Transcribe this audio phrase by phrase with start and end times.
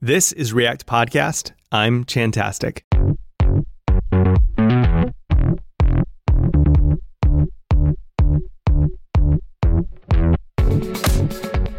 [0.00, 1.50] This is React Podcast.
[1.72, 2.84] I'm Chantastic.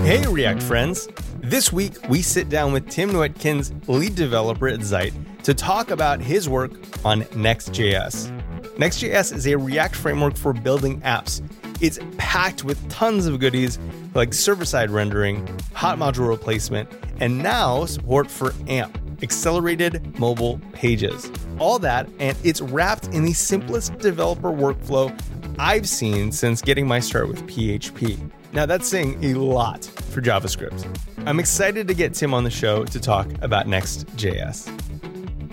[0.02, 1.08] Hey, React friends.
[1.38, 5.14] This week, we sit down with Tim Neutkens, lead developer at Zeit,
[5.44, 6.74] to talk about his work
[7.06, 8.78] on Next.js.
[8.78, 11.42] Next.js is a React framework for building apps.
[11.80, 13.80] It's packed with tons of goodies
[14.14, 16.90] like server side rendering, hot module replacement,
[17.20, 21.32] and now support for AMP, accelerated mobile pages.
[21.60, 25.18] All that, and it's wrapped in the simplest developer workflow
[25.58, 28.32] I've seen since getting my start with PHP.
[28.54, 30.88] Now, that's saying a lot for JavaScript.
[31.26, 34.76] I'm excited to get Tim on the show to talk about Next.js.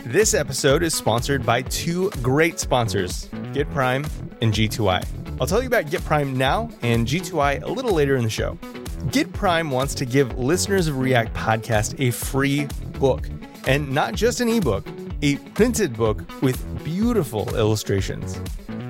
[0.05, 4.09] This episode is sponsored by two great sponsors, GitPrime
[4.41, 5.26] and G2I.
[5.39, 8.59] I'll tell you about Git Prime now and G2I a little later in the show.
[9.11, 12.67] Git Prime wants to give listeners of React Podcast a free
[12.99, 13.29] book,
[13.67, 14.87] and not just an ebook,
[15.21, 18.41] a printed book with beautiful illustrations.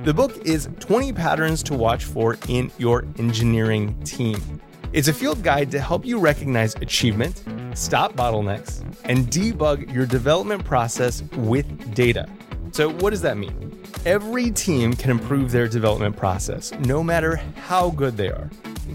[0.04, 4.60] The book is 20 patterns to watch for in your engineering team.
[4.92, 7.42] It's a field guide to help you recognize achievement,
[7.74, 12.28] stop bottlenecks, and debug your development process with data.
[12.70, 13.65] So, what does that mean?
[14.04, 18.50] Every team can improve their development process, no matter how good they are.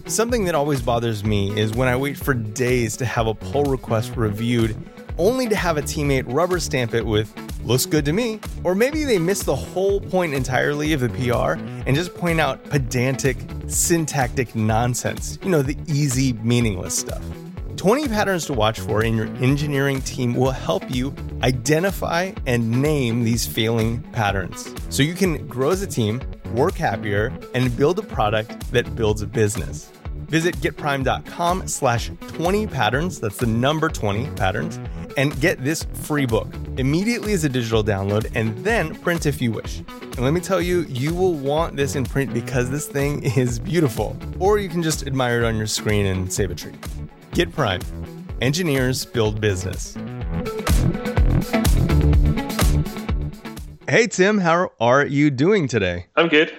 [0.05, 3.65] Something that always bothers me is when I wait for days to have a pull
[3.65, 4.75] request reviewed,
[5.17, 8.39] only to have a teammate rubber stamp it with, looks good to me.
[8.63, 12.63] Or maybe they miss the whole point entirely of the PR and just point out
[12.65, 15.37] pedantic, syntactic nonsense.
[15.43, 17.23] You know, the easy, meaningless stuff.
[17.81, 23.23] 20 patterns to watch for in your engineering team will help you identify and name
[23.23, 26.21] these failing patterns so you can grow as a team,
[26.53, 29.91] work happier, and build a product that builds a business.
[30.27, 34.79] Visit gitprime.com slash 20 patterns, that's the number 20 patterns,
[35.17, 39.51] and get this free book immediately as a digital download and then print if you
[39.53, 39.79] wish.
[39.79, 43.57] And let me tell you, you will want this in print because this thing is
[43.57, 44.15] beautiful.
[44.37, 46.75] Or you can just admire it on your screen and save a treat.
[47.31, 47.81] GitPrime.
[48.41, 49.95] Engineers build business.
[53.87, 56.07] Hey, Tim, how are you doing today?
[56.15, 56.53] I'm good.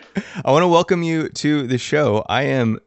[0.44, 2.25] I want to welcome you to the show.
[2.28, 2.78] I am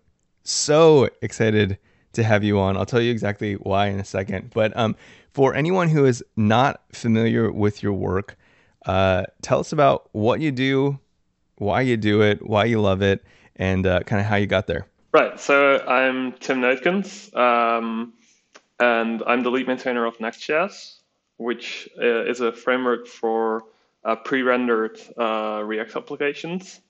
[0.44, 1.78] so excited
[2.13, 2.75] to have you on.
[2.75, 4.52] I'll tell you exactly why in a second.
[4.53, 4.96] But um,
[5.31, 8.35] for anyone who is not familiar with your work,
[8.88, 11.00] uh, tell us about what you do,
[11.57, 13.23] why you do it, why you love it,
[13.56, 14.88] and uh, kind of how you got there.
[15.16, 15.40] Right.
[15.40, 18.12] So I'm Tim Neutkens, um,
[18.81, 20.98] and I'm the lead maintainer of Next.js,
[21.38, 23.64] which uh, is a framework for
[24.03, 26.81] uh, pre-rendered uh, React applications.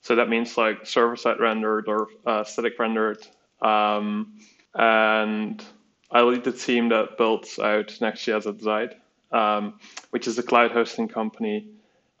[0.00, 3.24] So that means like server-side rendered or uh, static rendered.
[3.62, 4.40] Um,
[4.74, 5.64] and
[6.10, 8.94] I lead the team that builds out Next.js at Zeit,
[9.30, 9.78] um,
[10.10, 11.68] which is a cloud hosting company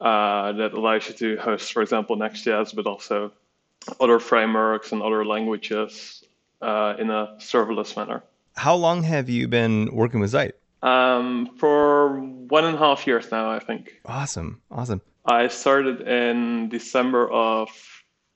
[0.00, 3.32] uh, that allows you to host, for example, Next.js, but also
[4.00, 6.24] other frameworks and other languages
[6.60, 8.22] uh, in a serverless manner.
[8.56, 10.56] How long have you been working with Zeit?
[10.82, 14.00] Um, for one and a half years now, I think.
[14.04, 15.00] Awesome, awesome.
[15.24, 17.68] I started in December of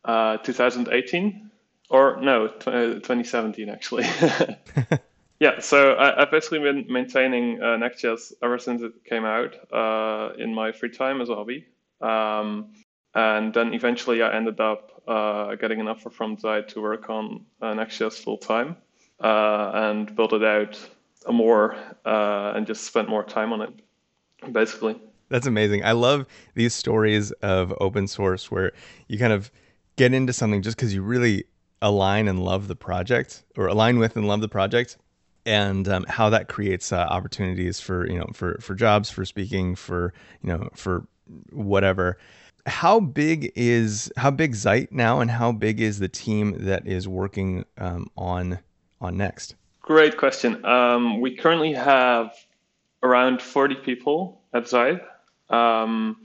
[0.04, 1.50] uh, 2018,
[1.90, 4.04] or no, t- uh, 2017 actually.
[5.40, 10.34] yeah, so I, have basically been maintaining uh, Next.js ever since it came out uh,
[10.36, 11.66] in my free time as a hobby.
[12.00, 12.74] Um,
[13.14, 17.44] and then eventually I ended up uh, getting an offer from Zeit to work on
[17.60, 18.76] uh, Next.js full time
[19.20, 20.78] uh, and build it out
[21.30, 23.72] more uh, and just spend more time on it,
[24.52, 25.00] basically.
[25.28, 25.84] That's amazing.
[25.84, 28.72] I love these stories of open source where
[29.08, 29.50] you kind of
[29.96, 31.44] get into something just because you really
[31.80, 34.96] align and love the project or align with and love the project
[35.44, 39.74] and um, how that creates uh, opportunities for you know for for jobs for speaking
[39.74, 40.12] for
[40.42, 41.06] you know for
[41.50, 42.18] whatever
[42.66, 47.08] how big is how big Zeit now, and how big is the team that is
[47.08, 48.58] working um, on
[49.00, 49.54] on Next?
[49.80, 50.64] Great question.
[50.64, 52.32] Um, we currently have
[53.02, 55.00] around 40 people at Zeit,
[55.50, 56.16] um,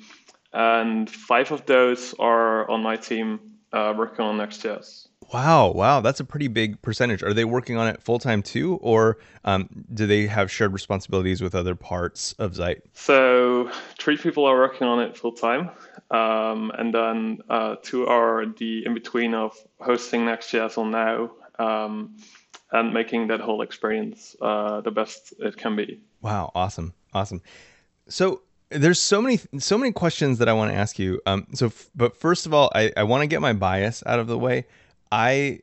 [0.54, 3.40] and five of those are on my team
[3.74, 5.07] uh, working on Next.js.
[5.34, 7.22] Wow, wow, that's a pretty big percentage.
[7.22, 11.42] Are they working on it full time too, or um, do they have shared responsibilities
[11.42, 12.84] with other parts of Zeit?
[12.94, 13.70] So,
[14.00, 15.70] three people are working on it full time,
[16.12, 22.16] um, and then uh, two are the in between of hosting Next.js on now um,
[22.72, 26.00] and making that whole experience uh, the best it can be.
[26.22, 27.42] Wow, awesome, awesome.
[28.08, 31.20] So, there's so many so many questions that I want to ask you.
[31.26, 34.20] Um, so, f- but first of all, I, I want to get my bias out
[34.20, 34.66] of the way.
[35.12, 35.62] I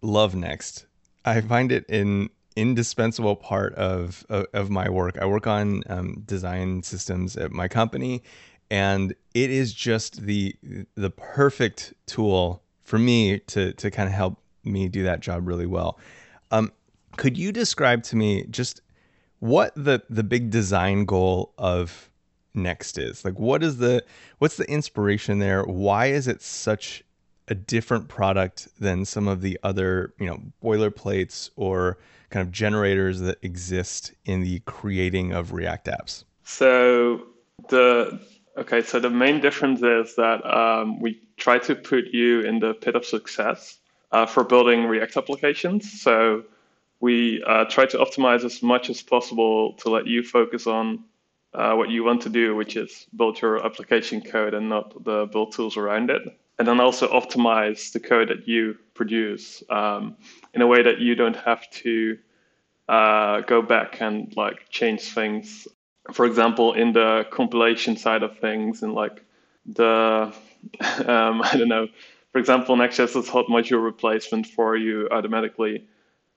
[0.00, 0.86] love Next.
[1.24, 5.18] I find it an indispensable part of, of, of my work.
[5.20, 8.22] I work on um, design systems at my company,
[8.70, 10.54] and it is just the
[10.94, 15.66] the perfect tool for me to to kind of help me do that job really
[15.66, 15.98] well.
[16.50, 16.72] Um,
[17.16, 18.80] could you describe to me just
[19.40, 22.10] what the the big design goal of
[22.54, 23.24] Next is?
[23.24, 24.04] Like, what is the
[24.38, 25.64] what's the inspiration there?
[25.64, 27.04] Why is it such
[27.48, 31.98] a different product than some of the other you know boilerplates or
[32.30, 36.24] kind of generators that exist in the creating of React apps?
[36.44, 37.26] So
[37.68, 38.20] the
[38.56, 42.74] okay, so the main difference is that um, we try to put you in the
[42.74, 43.78] pit of success
[44.10, 46.00] uh, for building React applications.
[46.02, 46.44] So
[47.00, 51.04] we uh, try to optimize as much as possible to let you focus on
[51.54, 55.26] uh, what you want to do, which is build your application code and not the
[55.26, 56.22] build tools around it.
[56.62, 60.16] And then also optimize the code that you produce um,
[60.54, 62.16] in a way that you don't have to
[62.88, 65.66] uh, go back and like change things.
[66.12, 69.24] For example, in the compilation side of things, and like
[69.66, 70.32] the
[71.04, 71.88] um, I don't know.
[72.30, 75.88] For example, Next.js does hot module replacement for you automatically,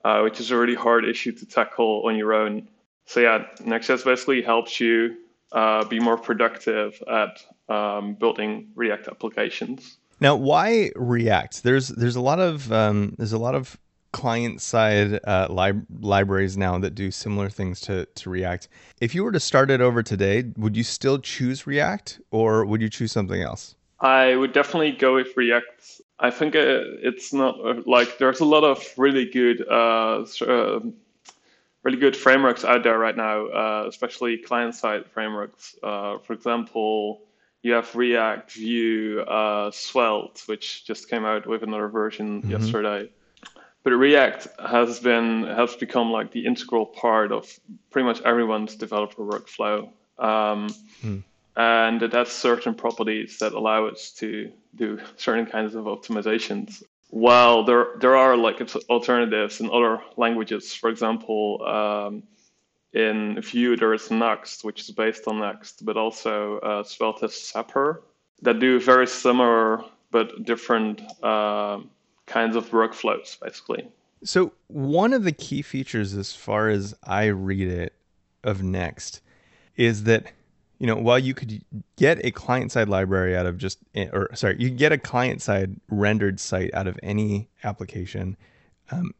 [0.03, 2.67] uh, which is a really hard issue to tackle on your own.
[3.05, 5.17] So yeah, Next.js basically helps you
[5.51, 9.99] uh, be more productive at um, building React applications.
[10.19, 11.63] Now, why React?
[11.63, 13.77] There's there's a lot of um, there's a lot of
[14.15, 18.69] client side uh, lib- libraries now that do similar things to, to React.
[19.01, 22.81] If you were to start it over today, would you still choose React or would
[22.81, 23.75] you choose something else?
[23.99, 26.01] I would definitely go with React.
[26.19, 26.61] I think uh,
[27.03, 30.79] it's not uh, like there's a lot of really good, uh, uh,
[31.83, 35.75] really good frameworks out there right now, especially client-side frameworks.
[35.83, 37.21] Uh, for example,
[37.65, 39.23] you have React, Vue,
[39.71, 42.51] Svelte, which just came out with another version mm-hmm.
[42.51, 43.09] yesterday
[43.85, 47.47] but React has been has become like the integral part of
[47.91, 49.89] pretty much everyone's developer workflow.
[50.17, 50.69] Um,
[51.01, 51.19] hmm.
[51.55, 56.81] And it has certain properties that allow us to do certain kinds of optimizations.
[57.09, 58.59] While there there are like
[58.89, 62.23] alternatives in other languages, for example, um,
[62.95, 68.01] in Vue there is Nuxt, which is based on Next, but also uh, Svelte Sapper
[68.41, 71.01] that do very similar but different.
[71.21, 71.81] Uh,
[72.25, 73.87] kinds of workflows, basically.
[74.23, 77.93] So, one of the key features, as far as I read it,
[78.43, 79.21] of Next
[79.75, 80.31] is that,
[80.79, 81.63] you know, while you could
[81.95, 83.79] get a client side library out of just,
[84.13, 88.37] or sorry, you get a client side rendered site out of any application,
[88.91, 89.13] um,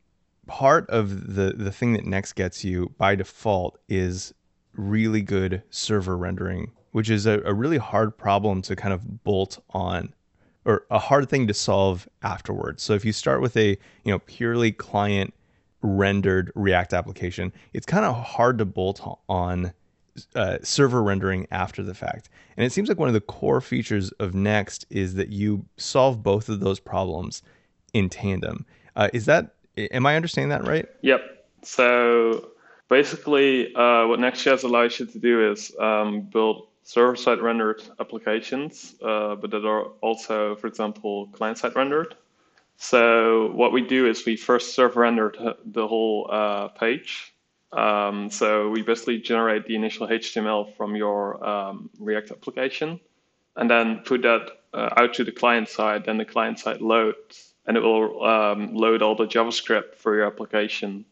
[0.47, 4.33] part of the, the thing that Next gets you by default is
[4.73, 9.61] really good server rendering, which is a, a really hard problem to kind of bolt
[9.71, 10.13] on
[10.65, 12.81] or a hard thing to solve afterwards.
[12.83, 13.69] So if you start with a
[14.03, 15.33] you know purely client
[15.81, 19.71] rendered React application, it's kind of hard to bolt on
[20.33, 22.29] uh, server rendering after the fact.
[22.57, 26.23] And it seems like one of the core features of Next is that you solve
[26.23, 27.43] both of those problems
[27.93, 28.65] in tandem.
[28.95, 30.87] Uh, is that am I understanding that right?
[31.01, 31.21] Yep.
[31.63, 32.51] So
[32.89, 39.35] basically, uh, what Next.js allows you to do is um, build server-side rendered applications, uh,
[39.35, 42.15] but that are also, for example, client-side rendered.
[42.77, 45.33] So what we do is we first server render
[45.65, 47.33] the whole uh, page.
[47.71, 52.99] Um, so we basically generate the initial HTML from your um, React application,
[53.55, 56.05] and then put that uh, out to the client side.
[56.05, 60.25] Then the client side loads, and it will um, load all the JavaScript for your
[60.25, 61.05] application.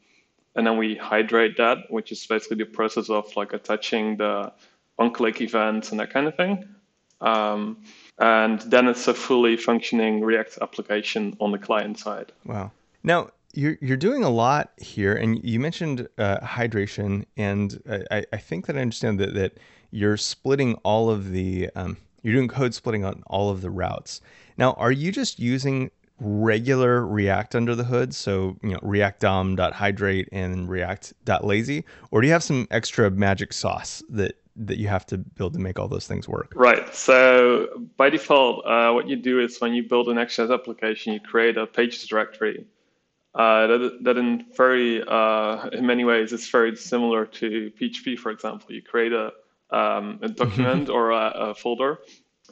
[0.55, 4.51] And then we hydrate that, which is basically the process of like attaching the
[4.99, 6.65] on-click events and that kind of thing.
[7.21, 7.77] Um,
[8.19, 12.31] and then it's a fully functioning React application on the client side.
[12.45, 12.71] Wow.
[13.03, 17.81] Now you're you're doing a lot here, and you mentioned uh, hydration, and
[18.11, 19.57] I, I think that I understand that that
[19.91, 24.21] you're splitting all of the um, you're doing code splitting on all of the routes.
[24.57, 30.29] Now, are you just using regular React under the hood, so you know React DOM.hydrate
[30.31, 35.17] and React.lazy, or do you have some extra magic sauce that that you have to
[35.17, 36.53] build to make all those things work?
[36.55, 36.93] Right.
[36.93, 41.19] So by default, uh, what you do is when you build an Next.js application, you
[41.19, 42.65] create a pages directory.
[43.35, 48.29] Uh, that, that in very uh, in many ways is very similar to PHP, for
[48.29, 48.71] example.
[48.71, 49.31] You create a,
[49.71, 51.97] um, a document or a, a, folder.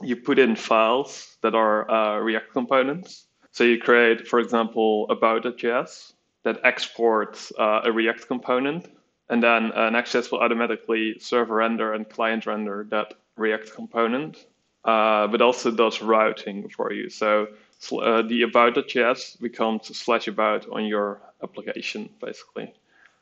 [0.02, 3.28] You put in files that are uh, React components.
[3.52, 8.88] So you create, for example, about.js that exports uh, a React component
[9.32, 14.46] and then uh, Next.js will automatically server render and client render that React component,
[14.84, 17.10] uh, but also does routing for you.
[17.10, 17.48] So
[17.94, 22.74] uh, the about.js becomes slash about on your application, basically.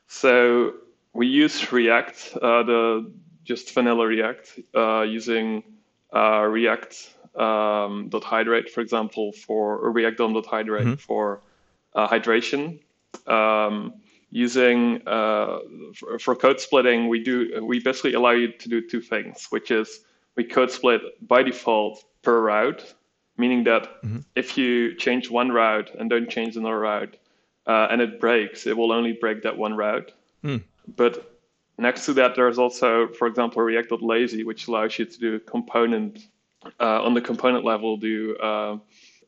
[0.07, 0.73] So
[1.13, 3.11] we use React, uh, the
[3.43, 5.63] just vanilla React, uh, using
[6.11, 10.93] uh, React um, hydrate, for example, for or React DOM hydrate mm-hmm.
[10.95, 11.41] for
[11.95, 12.79] uh, hydration.
[13.27, 13.93] Um,
[14.31, 15.59] using uh,
[15.95, 19.71] for, for, code splitting, we do we basically allow you to do two things, which
[19.71, 20.01] is
[20.35, 22.93] we code split by default per route,
[23.37, 24.19] meaning that mm-hmm.
[24.35, 27.17] if you change one route and don't change another route,
[27.65, 30.11] uh, and it breaks, it will only break that one route.
[30.43, 30.63] Mm.
[30.95, 31.39] But
[31.77, 36.27] next to that, there's also, for example, React.lazy, which allows you to do component
[36.79, 38.77] uh, on the component level, do uh,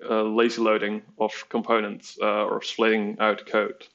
[0.10, 3.88] uh lazy loading of components uh, or splitting out code.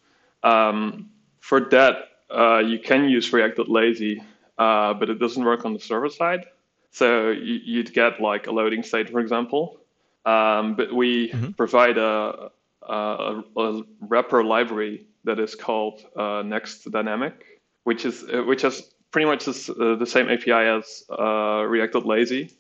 [0.43, 1.97] Um, for that,
[2.31, 4.23] uh, you can use React.lazy,
[4.57, 6.47] but it doesn't work on the server side.
[6.91, 9.81] So you, would get like a loading state, for example.
[10.25, 11.51] Um, but we mm-hmm.
[11.53, 12.51] provide a,
[12.83, 18.91] a, a, wrapper library that is called uh, Next Dynamic, which is uh, which has
[19.13, 22.51] pretty much this, uh, the same API as uh, React.lazy,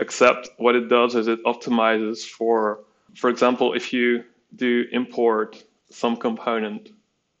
[0.00, 2.80] except what it does is it optimizes for,
[3.14, 4.24] for example, if you
[4.56, 6.90] do import some component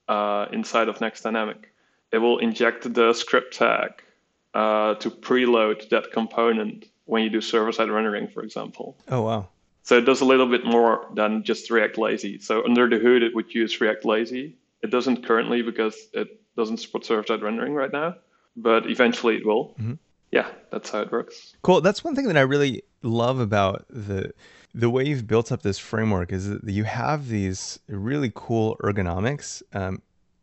[0.08, 1.72] uh, inside of Next Dynamic,
[2.12, 4.02] it will inject the script tag
[4.54, 8.96] uh, to preload that component when you do server-side rendering, for example.
[9.08, 9.48] Oh wow!
[9.82, 12.38] So it does a little bit more than just React Lazy.
[12.38, 14.56] So under the hood, it would use React Lazy.
[14.82, 18.16] It doesn't currently because it doesn't support server-side rendering right now,
[18.56, 19.74] but eventually it will.
[19.80, 19.94] Mm-hmm.
[20.30, 21.54] Yeah, that's how it works.
[21.62, 21.80] Cool.
[21.80, 24.32] That's one thing that I really love about the
[24.72, 29.62] the way you've built up this framework is that you have these really cool ergonomics.
[29.72, 30.00] Um,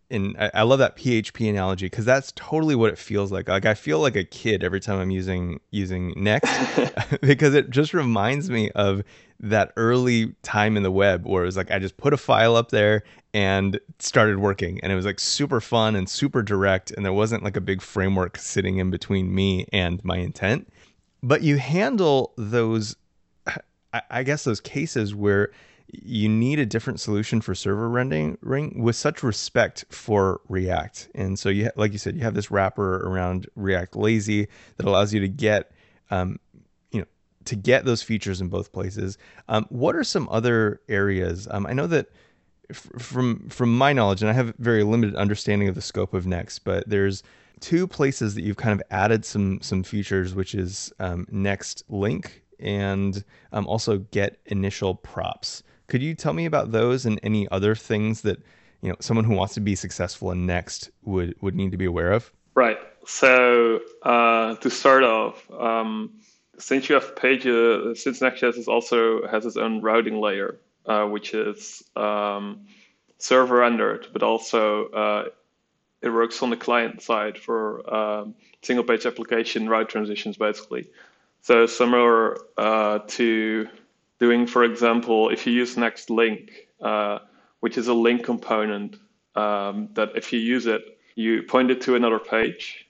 [0.10, 3.50] and I, I love that PHP analogy because that's totally what it feels like.
[3.50, 6.52] Like I feel like a kid every time I'm using using Next
[7.22, 9.04] because it just reminds me of
[9.40, 12.56] that early time in the web where it was like I just put a file
[12.56, 17.06] up there and started working and it was like super fun and super direct and
[17.06, 20.72] there wasn't like a big framework sitting in between me and my intent.
[21.22, 22.96] But you handle those
[24.12, 25.50] I guess those cases where
[25.91, 31.10] you need a different solution for server rendering with such respect for React.
[31.15, 35.13] And so you, like you said, you have this wrapper around React Lazy that allows
[35.13, 35.72] you to get,
[36.12, 36.39] um,
[36.91, 37.08] you know,
[37.46, 39.17] to get those features in both places.
[39.48, 41.48] Um, what are some other areas?
[41.50, 42.08] Um, I know that
[42.70, 46.27] f- from from my knowledge, and I have very limited understanding of the scope of
[46.27, 47.24] Next, but there's
[47.62, 52.44] two places that you've kind of added some some features, which is um, Next Link
[52.60, 55.63] and um, also get initial props.
[55.88, 58.39] Could you tell me about those and any other things that
[58.82, 61.86] you know someone who wants to be successful in Next would would need to be
[61.86, 62.32] aware of?
[62.56, 62.77] Right.
[63.06, 66.12] So uh, to start off, um,
[66.58, 71.34] since you have pages, since Next.js is also has its own routing layer, uh, which
[71.34, 72.65] is um,
[73.17, 75.25] server rendered, but also uh,
[76.01, 80.89] it works on the client side for um, single page application route transitions, basically.
[81.41, 83.70] So similar uh, to
[84.19, 87.19] doing, for example, if you use Next Link, uh,
[87.59, 88.97] which is a link component
[89.36, 90.81] um, that if you use it,
[91.15, 92.86] you point it to another page.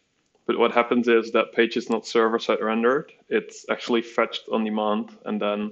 [0.45, 3.11] But what happens is that page is not server-side rendered.
[3.27, 5.71] It's actually fetched on demand and then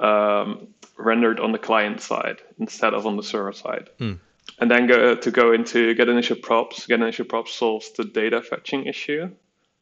[0.00, 3.90] um, rendered on the client side instead of on the server side.
[3.98, 4.14] Hmm.
[4.60, 6.86] And then go to go into get initial props.
[6.86, 9.30] Get initial props solves the data fetching issue,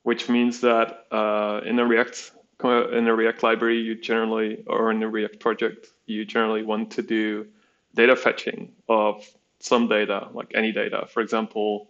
[0.02, 2.32] which means that uh, in a React
[2.62, 7.02] in a React library, you generally, or in a React project, you generally want to
[7.02, 7.46] do
[7.94, 9.26] data fetching of
[9.58, 11.06] some data, like any data.
[11.08, 11.88] For example,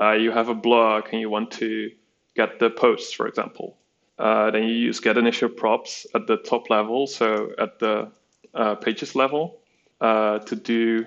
[0.00, 1.90] uh, you have a blog and you want to
[2.34, 3.76] get the posts, for example.
[4.18, 8.10] Uh, then you use get initial props at the top level, so at the
[8.54, 9.58] uh, pages level,
[10.00, 11.06] uh, to do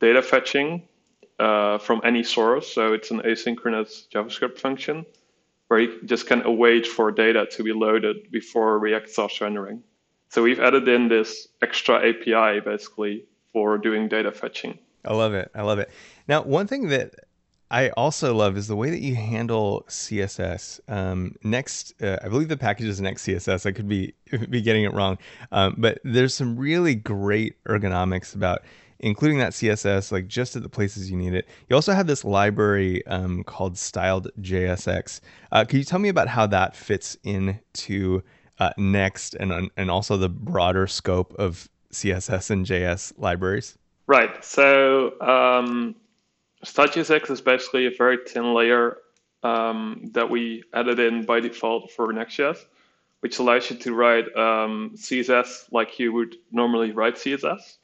[0.00, 0.82] data fetching
[1.38, 2.72] uh, from any source.
[2.72, 5.04] So it's an asynchronous JavaScript function
[5.70, 9.84] where you just can await for data to be loaded before React starts rendering.
[10.28, 14.80] So we've added in this extra API basically for doing data fetching.
[15.04, 15.48] I love it.
[15.54, 15.88] I love it.
[16.26, 17.14] Now, one thing that
[17.70, 20.80] I also love is the way that you handle CSS.
[20.88, 23.64] Um, next, uh, I believe the package is Next CSS.
[23.64, 24.14] I could be
[24.50, 25.18] be getting it wrong,
[25.52, 28.62] um, but there's some really great ergonomics about
[29.00, 31.48] including that CSS like just at the places you need it.
[31.68, 35.20] You also have this library um, called Styled JSX.
[35.50, 38.22] Uh, could you tell me about how that fits into
[38.58, 43.76] uh, Next and and also the broader scope of CSS and JS libraries?
[44.06, 44.44] Right.
[44.44, 45.96] So um,
[46.62, 48.98] Styled JSX is basically a very thin layer
[49.42, 52.58] um, that we added in by default for Next.js,
[53.20, 57.78] which allows you to write um, CSS like you would normally write CSS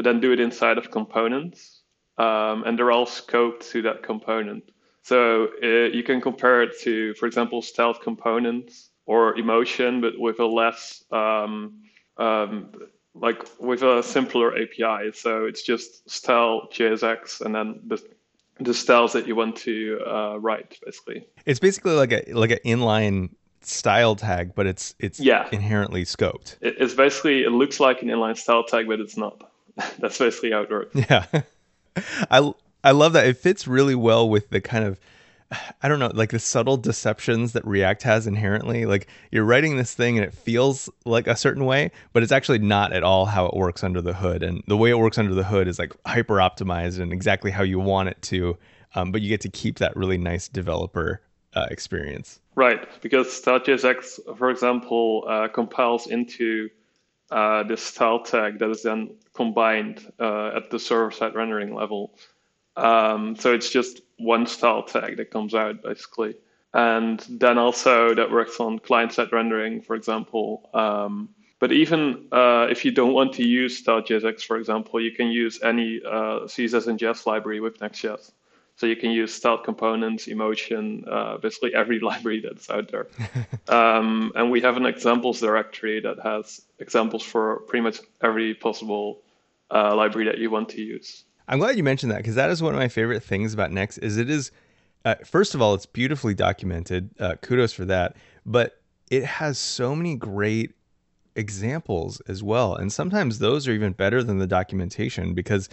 [0.00, 1.82] but then do it inside of components.
[2.16, 4.64] um, and they're all scoped to that component.
[5.02, 10.40] So uh, you can compare it to, for example, styled components or emotion, but with
[10.40, 11.82] a less um,
[12.16, 12.72] um,
[13.14, 15.12] like with a simpler API.
[15.12, 17.98] So it's just style JSX and then the
[18.58, 21.26] the styles that you want to uh, write, basically.
[21.44, 23.30] It's basically like a like an inline
[23.62, 25.48] style tag, but it's it's yeah.
[25.52, 26.56] inherently scoped.
[26.60, 29.49] It, it's basically it looks like an inline style tag, but it's not.
[29.98, 30.94] That's basically how it works.
[30.94, 31.26] Yeah,
[32.30, 33.26] I I love that.
[33.26, 34.98] It fits really well with the kind of
[35.82, 38.86] I don't know, like the subtle deceptions that React has inherently.
[38.86, 42.60] Like you're writing this thing and it feels like a certain way, but it's actually
[42.60, 44.44] not at all how it works under the hood.
[44.44, 47.64] And the way it works under the hood is like hyper optimized and exactly how
[47.64, 48.56] you want it to.
[48.94, 51.20] Um, but you get to keep that really nice developer
[51.54, 52.40] uh, experience.
[52.54, 56.68] Right, because style.jsx, for example, uh, compiles into
[57.30, 62.14] uh, this style tag that is then combined uh, at the server-side rendering level.
[62.76, 66.34] Um, so it's just one style tag that comes out basically.
[66.72, 70.70] And then also that works on client-side rendering, for example.
[70.72, 75.28] Um, but even uh, if you don't want to use style.jsx, for example, you can
[75.28, 78.32] use any uh, CSS and JS library with Next.js.
[78.80, 83.08] So you can use style components, emotion, uh, basically every library that's out there.
[83.68, 89.20] um, and we have an examples directory that has examples for pretty much every possible
[89.70, 91.24] uh, library that you want to use.
[91.46, 93.98] I'm glad you mentioned that because that is one of my favorite things about Next.
[93.98, 94.50] Is it is
[95.04, 97.10] uh, first of all, it's beautifully documented.
[97.20, 98.16] Uh, kudos for that.
[98.46, 100.72] But it has so many great
[101.36, 105.68] examples as well, and sometimes those are even better than the documentation because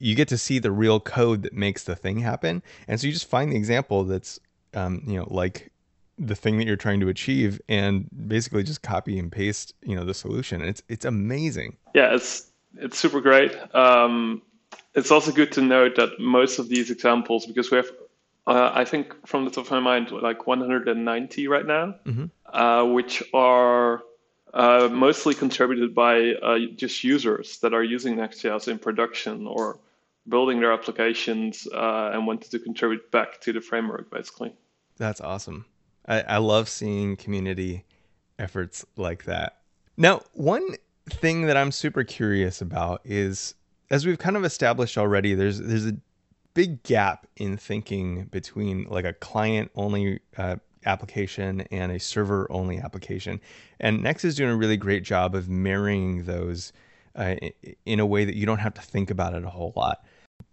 [0.00, 2.62] you get to see the real code that makes the thing happen.
[2.88, 4.40] And so you just find the example that's
[4.74, 5.70] um, you know like
[6.18, 10.02] the thing that you're trying to achieve and basically just copy and paste you know
[10.02, 14.40] the solution it's it's amazing yeah it's it's super great um,
[14.96, 17.90] it's also good to note that most of these examples, because we have,
[18.46, 22.24] uh, I think from the top of my mind, like 190 right now, mm-hmm.
[22.46, 24.02] uh, which are
[24.54, 29.78] uh, mostly contributed by uh, just users that are using Next.js in production or
[30.28, 34.52] building their applications uh, and wanted to contribute back to the framework, basically.
[34.96, 35.66] That's awesome.
[36.06, 37.84] I, I love seeing community
[38.38, 39.58] efforts like that.
[39.96, 40.66] Now, one
[41.08, 43.54] thing that I'm super curious about is
[43.90, 45.96] as we've kind of established already, there's there's a
[46.54, 50.56] big gap in thinking between like a client only uh,
[50.86, 53.40] application and a server only application.
[53.80, 56.72] And Next is doing a really great job of marrying those
[57.14, 57.36] uh,
[57.84, 60.04] in a way that you don't have to think about it a whole lot.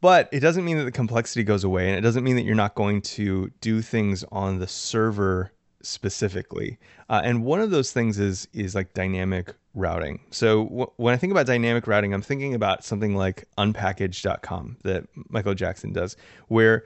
[0.02, 2.56] But it doesn't mean that the complexity goes away, and it doesn't mean that you're
[2.56, 6.80] not going to do things on the server specifically.
[7.10, 10.20] Uh, and one of those things is is like dynamic routing.
[10.32, 15.06] So w- when I think about dynamic routing, I'm thinking about something like unpkg.com that
[15.30, 16.16] Michael Jackson does,
[16.48, 16.86] where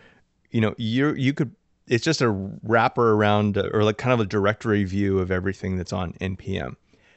[0.51, 1.55] you know you you could
[1.87, 5.93] it's just a wrapper around or like kind of a directory view of everything that's
[5.93, 6.75] on npm.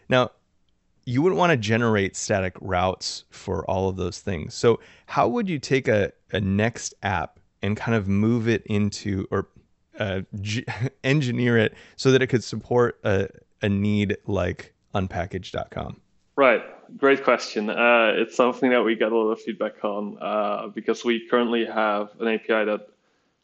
[0.08, 0.30] Now
[1.04, 4.54] you wouldn't want to generate static routes for all of those things.
[4.54, 9.26] So how would you take a, a next app and kind of move it into
[9.30, 9.48] or
[9.98, 10.64] uh, g-
[11.04, 13.28] engineer it so that it could support a,
[13.62, 16.00] a need like unpkg.com?
[16.36, 16.62] Right.
[16.96, 17.70] Great question.
[17.70, 21.64] Uh, it's something that we get a lot of feedback on uh, because we currently
[21.64, 22.86] have an API that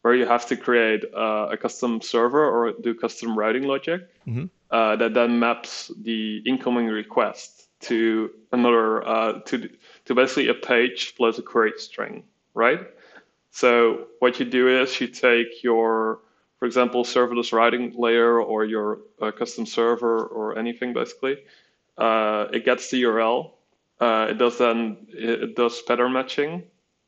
[0.07, 4.45] where you have to create uh, a custom server or do custom routing logic mm-hmm.
[4.69, 9.69] Uh, that then maps the incoming request to another uh, to
[10.05, 12.81] to basically a page plus a query string, right?
[13.51, 16.19] So what you do is you take your
[16.59, 21.37] for example, serverless routing layer or your uh, custom server or anything basically,
[21.97, 23.51] uh, it gets the URL.
[24.01, 26.63] Uh, it does then it does pattern matching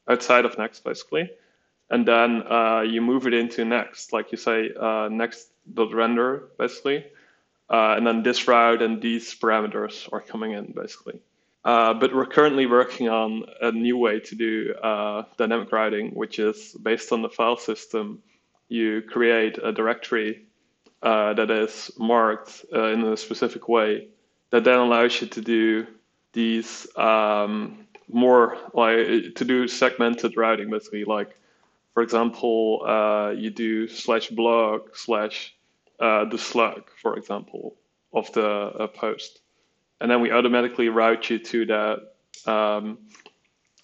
[0.07, 1.29] outside of Next basically,
[1.89, 7.05] and then uh, you move it into Next, like you say uh, Next.render basically,
[7.69, 11.19] uh, and then this route and these parameters are coming in basically.
[11.63, 14.73] but we're currently working on a new way to do
[15.37, 18.21] dynamic routing, which is based on the file system
[18.69, 20.45] you create a directory
[21.01, 24.07] uh, that is marked uh, in a specific way
[24.51, 25.85] that then allows you to do
[26.33, 31.35] these um, more like to do segmented routing basically like
[31.93, 35.55] for example uh, you do slash blog slash
[35.99, 37.75] uh, the slug for example
[38.13, 39.41] of the uh, post
[40.01, 42.97] and then we automatically route you to that um,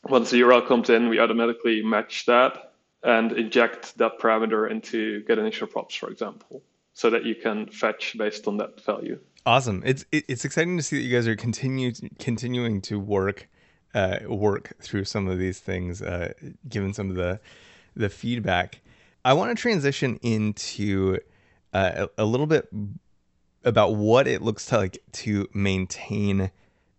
[0.04, 2.66] once the url comes in we automatically match that
[3.06, 6.64] and inject that parameter into get initial props, for example,
[6.94, 9.20] so that you can fetch based on that value.
[9.46, 9.84] Awesome!
[9.86, 13.48] It's it's exciting to see that you guys are continue continuing to work
[13.94, 16.34] uh, work through some of these things, uh,
[16.68, 17.40] given some of the
[17.96, 18.82] the feedback.
[19.24, 21.18] I want to transition into
[21.74, 22.70] uh, a, a, little bit
[23.64, 26.52] about what it looks like to maintain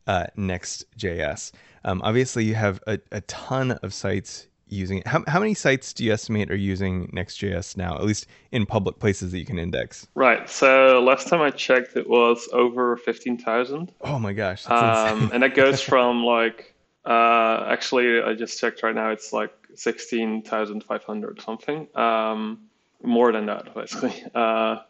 [0.06, 1.52] uh, Next.js.
[1.84, 5.06] Um, obviously, you have a, a ton of sites using it.
[5.06, 8.98] How, how many sites do you estimate are using Next.js now, at least in public
[8.98, 10.06] places that you can index?
[10.14, 10.48] Right.
[10.50, 13.92] So last time I checked, it was over 15,000.
[14.00, 14.68] Oh my gosh.
[14.68, 19.52] Um, and that goes from like, uh, actually, I just checked right now, it's like
[19.76, 21.86] 16,500 something.
[21.94, 22.60] Um,
[23.02, 24.24] more than that, basically.
[24.34, 24.82] Uh,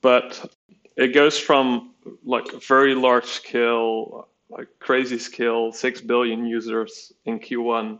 [0.00, 0.52] but
[0.96, 7.98] it goes from like very large scale, like crazy scale, 6 billion users in Q1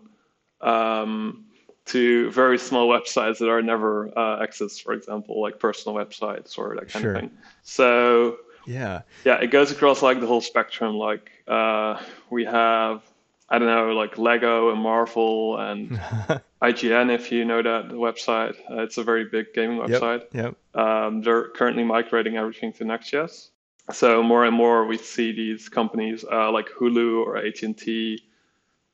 [0.61, 1.45] um,
[1.87, 6.75] to very small websites that are never uh, accessed, for example, like personal websites or
[6.75, 7.15] that kind sure.
[7.15, 7.31] of thing.
[7.63, 10.97] So yeah, yeah, it goes across like the whole spectrum.
[10.97, 13.03] Like uh, we have,
[13.49, 15.91] I don't know, like Lego and Marvel and
[16.63, 18.57] IGN, if you know that website.
[18.71, 20.23] Uh, it's a very big gaming website.
[20.33, 20.57] Yep.
[20.75, 20.83] yep.
[20.83, 23.51] Um, they're currently migrating everything to Next.js.
[23.93, 28.23] So more and more we see these companies uh, like Hulu or AT&T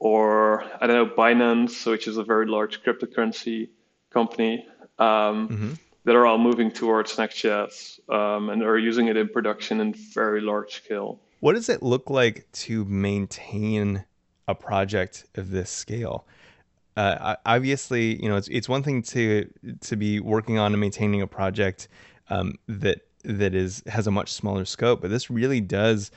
[0.01, 3.69] or I don't know Binance, which is a very large cryptocurrency
[4.11, 4.67] company,
[4.99, 5.73] um, mm-hmm.
[6.05, 10.41] that are all moving towards Next.js um, and are using it in production in very
[10.41, 11.21] large scale.
[11.39, 14.05] What does it look like to maintain
[14.51, 16.27] a project of this scale?
[16.97, 19.49] Uh, obviously, you know, it's it's one thing to
[19.81, 21.89] to be working on and maintaining a project
[22.29, 26.11] um, that that is has a much smaller scope, but this really does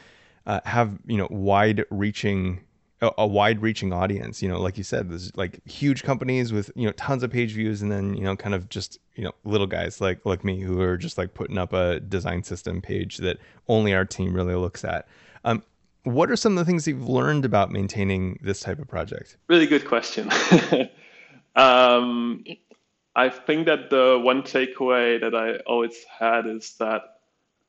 [0.45, 2.59] uh, have you know wide reaching
[3.03, 4.41] a, a wide-reaching audience.
[4.41, 7.53] You know, like you said, there's like huge companies with you know tons of page
[7.53, 10.61] views, and then you know kind of just you know little guys like like me
[10.61, 14.55] who are just like putting up a design system page that only our team really
[14.55, 15.07] looks at.
[15.45, 15.63] Um,
[16.03, 19.37] what are some of the things you've learned about maintaining this type of project?
[19.47, 20.29] Really good question.
[21.55, 22.43] um,
[23.15, 27.01] I think that the one takeaway that I always had is that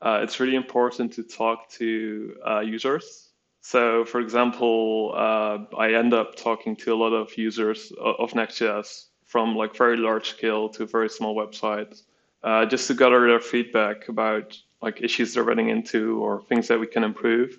[0.03, 3.25] uh, it's really important to talk to uh, users
[3.65, 9.07] so, for example, uh, I end up talking to a lot of users of Next.js
[9.25, 12.03] from like very large scale to very small websites,
[12.43, 16.79] uh, just to gather their feedback about like issues they're running into or things that
[16.79, 17.59] we can improve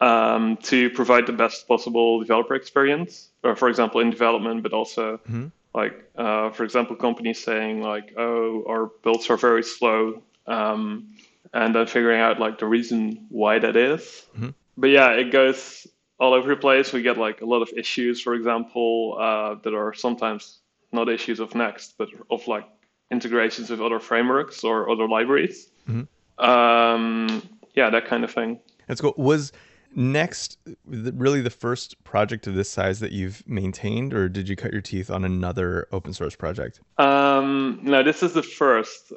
[0.00, 3.30] um, to provide the best possible developer experience.
[3.42, 5.46] Or for example, in development, but also mm-hmm.
[5.74, 11.08] like, uh, for example, companies saying like, "Oh, our builds are very slow," um,
[11.52, 14.26] and then figuring out like the reason why that is.
[14.34, 15.86] Mm-hmm but yeah, it goes
[16.18, 16.92] all over the place.
[16.92, 20.60] We get like a lot of issues, for example, uh, that are sometimes
[20.92, 22.66] not issues of Next, but of like
[23.10, 25.68] integrations with other frameworks or other libraries.
[25.88, 26.44] Mm-hmm.
[26.44, 27.42] Um,
[27.74, 28.60] yeah, that kind of thing.
[28.86, 29.14] That's cool.
[29.16, 29.52] Was
[29.94, 34.72] Next really the first project of this size that you've maintained, or did you cut
[34.72, 36.80] your teeth on another open source project?
[36.98, 39.12] Um, no, this is the first.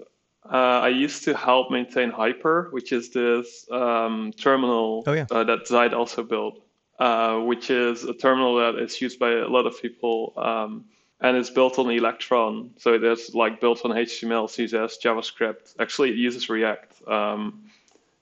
[0.46, 5.26] Uh, I used to help maintain Hyper, which is this um, terminal oh, yeah.
[5.30, 6.62] uh, that Zeit also built,
[7.00, 10.86] uh, which is a terminal that is used by a lot of people um,
[11.22, 12.72] and it's built on Electron.
[12.78, 15.76] So it is like built on HTML, CSS, JavaScript.
[15.80, 17.08] Actually, it uses React.
[17.08, 17.64] Um,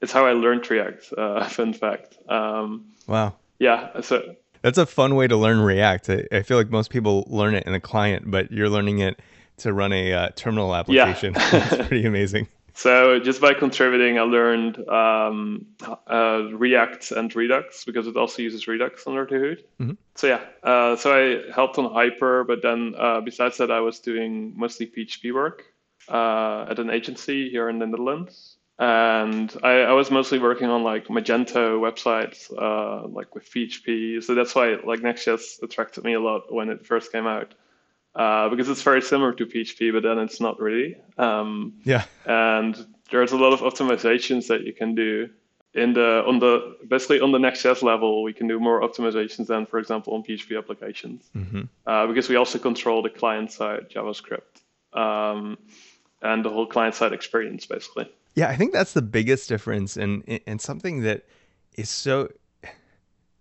[0.01, 1.13] it's how I learned React.
[1.17, 2.17] Uh, fun fact.
[2.27, 3.35] Um, wow.
[3.59, 4.01] Yeah.
[4.01, 6.09] So that's a fun way to learn React.
[6.09, 9.19] I, I feel like most people learn it in a client, but you're learning it
[9.57, 11.33] to run a uh, terminal application.
[11.33, 11.49] Yeah.
[11.51, 12.47] That's pretty amazing.
[12.73, 15.65] So just by contributing, I learned um,
[16.07, 19.63] uh, React and Redux because it also uses Redux under the hood.
[19.81, 19.93] Mm-hmm.
[20.15, 23.99] So yeah, uh, so I helped on Hyper, but then uh, besides that, I was
[23.99, 25.65] doing mostly PHP work
[26.07, 28.48] uh, at an agency here in the Netherlands,
[28.79, 34.23] and I, I was mostly working on like Magento websites, uh, like with PHP.
[34.23, 37.53] So that's why like Next.js attracted me a lot when it first came out
[38.15, 40.95] uh, because it's very similar to PHP, but then it's not really.
[41.17, 42.05] Um, yeah.
[42.25, 45.29] And there's a lot of optimizations that you can do
[45.73, 48.23] in the on the basically on the Next.js level.
[48.23, 51.63] We can do more optimizations than, for example, on PHP applications, mm-hmm.
[51.85, 54.63] uh, because we also control the client side JavaScript
[54.93, 55.57] um,
[56.21, 58.09] and the whole client side experience, basically.
[58.35, 61.25] Yeah, I think that's the biggest difference, and and something that
[61.75, 62.29] is so,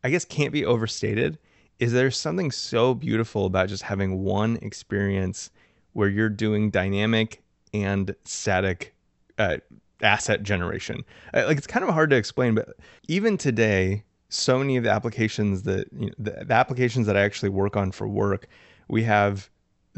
[0.03, 1.38] I guess, can't be overstated
[1.79, 5.51] is there something so beautiful about just having one experience
[5.92, 8.94] where you're doing dynamic and static
[9.38, 9.59] uh,
[10.03, 11.05] asset generation.
[11.33, 14.90] Uh, like it's kind of hard to explain, but even today, so many of the
[14.90, 18.48] applications that you know, the, the applications that I actually work on for work,
[18.88, 19.48] we have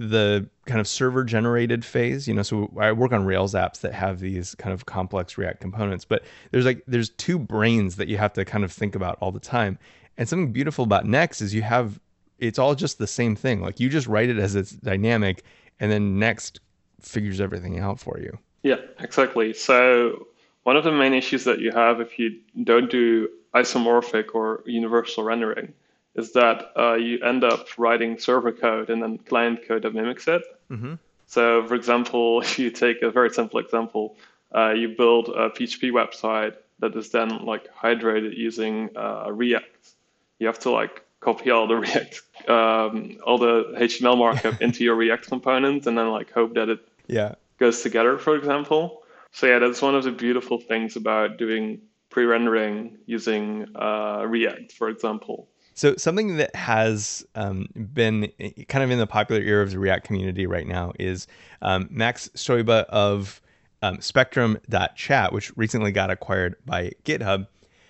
[0.02, 3.92] the kind of server generated phase you know so i work on rails apps that
[3.92, 8.16] have these kind of complex react components but there's like there's two brains that you
[8.16, 9.78] have to kind of think about all the time
[10.16, 12.00] And something beautiful about Next is you have
[12.38, 13.60] it's all just the same thing.
[13.60, 15.44] Like you just write it as it's dynamic,
[15.78, 16.60] and then Next
[17.00, 18.38] figures everything out for you.
[18.62, 19.52] Yeah, exactly.
[19.54, 20.26] So
[20.64, 25.24] one of the main issues that you have if you don't do isomorphic or universal
[25.24, 25.72] rendering
[26.14, 30.26] is that uh, you end up writing server code and then client code that mimics
[30.28, 30.42] it.
[30.70, 30.94] Mm-hmm.
[31.26, 34.16] So, for example, if you take a very simple example,
[34.54, 39.94] uh, you build a PHP website that is then like hydrated using uh, React.
[40.38, 44.96] You have to like copy all the React, um, all the HTML markup into your
[44.96, 48.18] React component, and then like hope that it yeah goes together.
[48.18, 54.24] For example, so yeah, that's one of the beautiful things about doing pre-rendering using uh,
[54.26, 55.48] React, for example.
[55.80, 58.30] So something that has um, been
[58.68, 61.26] kind of in the popular ear of the React community right now is
[61.62, 63.40] um, Max Stoiber of
[63.80, 67.46] um, Spectrum.chat, which recently got acquired by GitHub,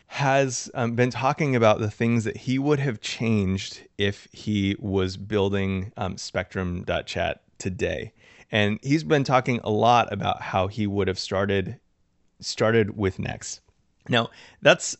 [0.07, 5.17] has um, been talking about the things that he would have changed if he was
[5.17, 8.13] building um, Spectrum.chat today.
[8.53, 11.81] And he's been talking a lot about how he would have started
[12.39, 13.63] started with Next.
[14.09, 14.31] Now,
[14.63, 14.97] that's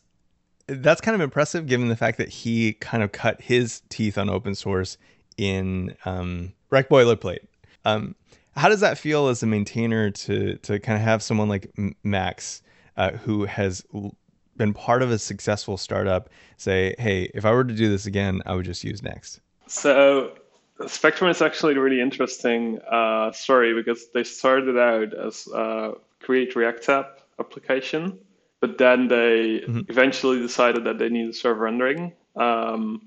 [0.67, 4.29] that's kind of impressive given the fact that he kind of cut his teeth on
[4.29, 4.97] open source
[5.37, 7.45] in um, React Boilerplate.
[7.85, 8.15] Um,
[8.55, 11.71] how does that feel as a maintainer to to kind of have someone like
[12.03, 12.61] Max
[12.97, 13.85] uh, who has
[14.57, 18.41] been part of a successful startup say, "Hey, if I were to do this again,
[18.45, 20.33] I would just use Next." So
[20.87, 26.55] Spectrum is actually a really interesting uh, story because they started out as a Create
[26.55, 28.19] React app application,
[28.61, 29.81] but then they mm-hmm.
[29.89, 32.13] eventually decided that they needed server rendering.
[32.35, 33.01] Um,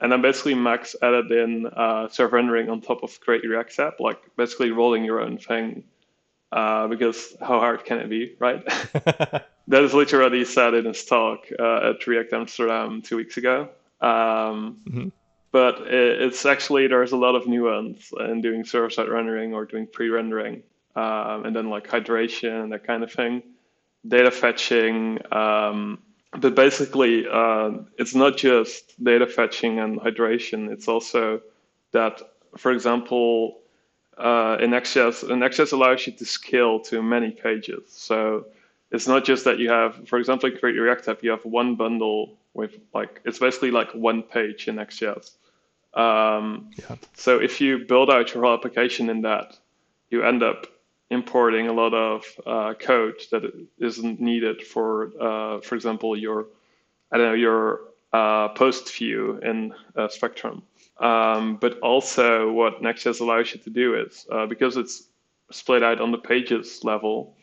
[0.00, 4.00] and then basically Max added in uh, server rendering on top of Create React app,
[4.00, 5.84] like basically rolling your own thing.
[6.50, 8.64] Uh, because how hard can it be, right?
[9.68, 13.68] that is literally said in his talk uh, at React Amsterdam two weeks ago.
[14.00, 15.08] Um, mm-hmm
[15.50, 20.62] but it's actually there's a lot of nuance in doing server-side rendering or doing pre-rendering,
[20.94, 23.42] um, and then like hydration that kind of thing,
[24.08, 25.20] data fetching.
[25.32, 25.98] Um,
[26.32, 30.70] but basically, uh, it's not just data fetching and hydration.
[30.70, 31.40] It's also
[31.92, 32.20] that,
[32.56, 33.58] for example,
[34.18, 37.84] uh, in Next.js, Next.js allows you to scale to many pages.
[37.88, 38.46] So
[38.90, 41.76] it's not just that you have, for example, in Create React app, you have one
[41.76, 45.32] bundle with like it's basically like one page in Next.js.
[45.94, 46.96] Um, yeah.
[47.14, 49.56] So if you build out your whole application in that,
[50.10, 50.66] you end up
[51.10, 53.42] importing a lot of uh, code that
[53.78, 56.46] isn't needed for, uh, for example, your
[57.10, 57.80] I don't know your
[58.12, 60.62] uh, post view in uh, Spectrum.
[60.98, 65.04] Um, but also, what Next.js allows you to do is uh, because it's
[65.50, 67.36] split out on the pages level,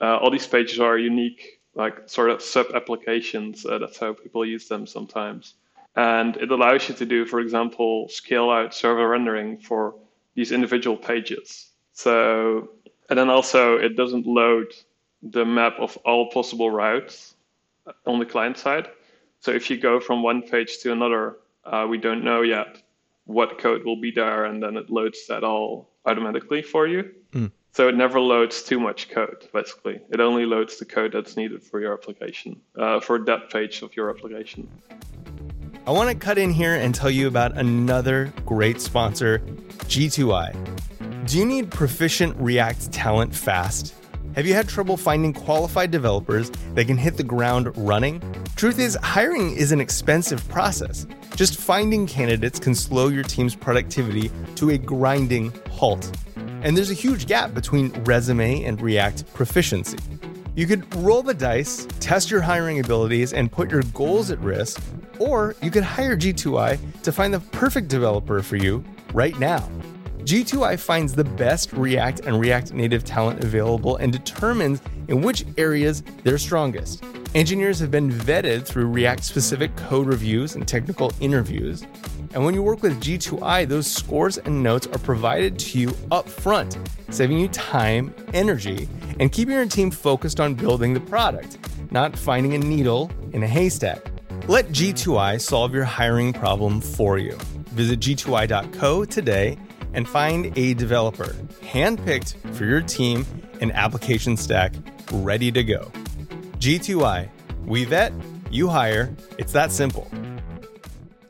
[0.00, 3.62] uh, all these pages are unique, like sort of sub applications.
[3.62, 5.54] that's how people use them sometimes.
[5.96, 9.94] And it allows you to do, for example, scale out server rendering for
[10.34, 11.70] these individual pages.
[11.92, 12.70] So,
[13.08, 14.72] and then also it doesn't load
[15.22, 17.34] the map of all possible routes
[18.06, 18.88] on the client side.
[19.40, 22.82] So if you go from one page to another, uh, we don't know yet
[23.26, 27.10] what code will be there, and then it loads that all automatically for you.
[27.32, 27.50] Mm.
[27.72, 30.00] So it never loads too much code, basically.
[30.10, 33.96] It only loads the code that's needed for your application, uh, for that page of
[33.96, 34.68] your application.
[35.86, 39.40] I want to cut in here and tell you about another great sponsor,
[39.88, 40.73] G2I.
[41.26, 43.94] Do you need proficient React talent fast?
[44.34, 48.20] Have you had trouble finding qualified developers that can hit the ground running?
[48.56, 51.06] Truth is, hiring is an expensive process.
[51.34, 56.14] Just finding candidates can slow your team's productivity to a grinding halt.
[56.62, 59.98] And there's a huge gap between resume and React proficiency.
[60.54, 64.78] You could roll the dice, test your hiring abilities, and put your goals at risk
[65.18, 68.84] or you could hire G2I to find the perfect developer for you
[69.14, 69.66] right now.
[70.24, 76.02] G2I finds the best React and React Native talent available and determines in which areas
[76.22, 77.04] they're strongest.
[77.34, 81.84] Engineers have been vetted through React specific code reviews and technical interviews.
[82.32, 86.26] And when you work with G2I, those scores and notes are provided to you up
[86.26, 86.78] front,
[87.10, 88.88] saving you time, energy,
[89.20, 91.58] and keeping your team focused on building the product,
[91.90, 94.02] not finding a needle in a haystack.
[94.48, 97.36] Let G2I solve your hiring problem for you.
[97.74, 99.58] Visit g2i.co today
[99.94, 103.24] and find a developer handpicked for your team
[103.60, 104.74] and application stack
[105.12, 105.90] ready to go.
[106.58, 107.28] G2I,
[107.64, 108.12] we vet,
[108.50, 109.14] you hire.
[109.38, 110.10] It's that simple.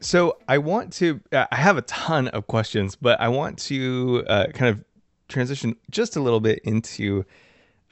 [0.01, 4.25] So I want to, uh, I have a ton of questions, but I want to
[4.29, 4.85] uh, kind of
[5.29, 7.25] transition just a little bit into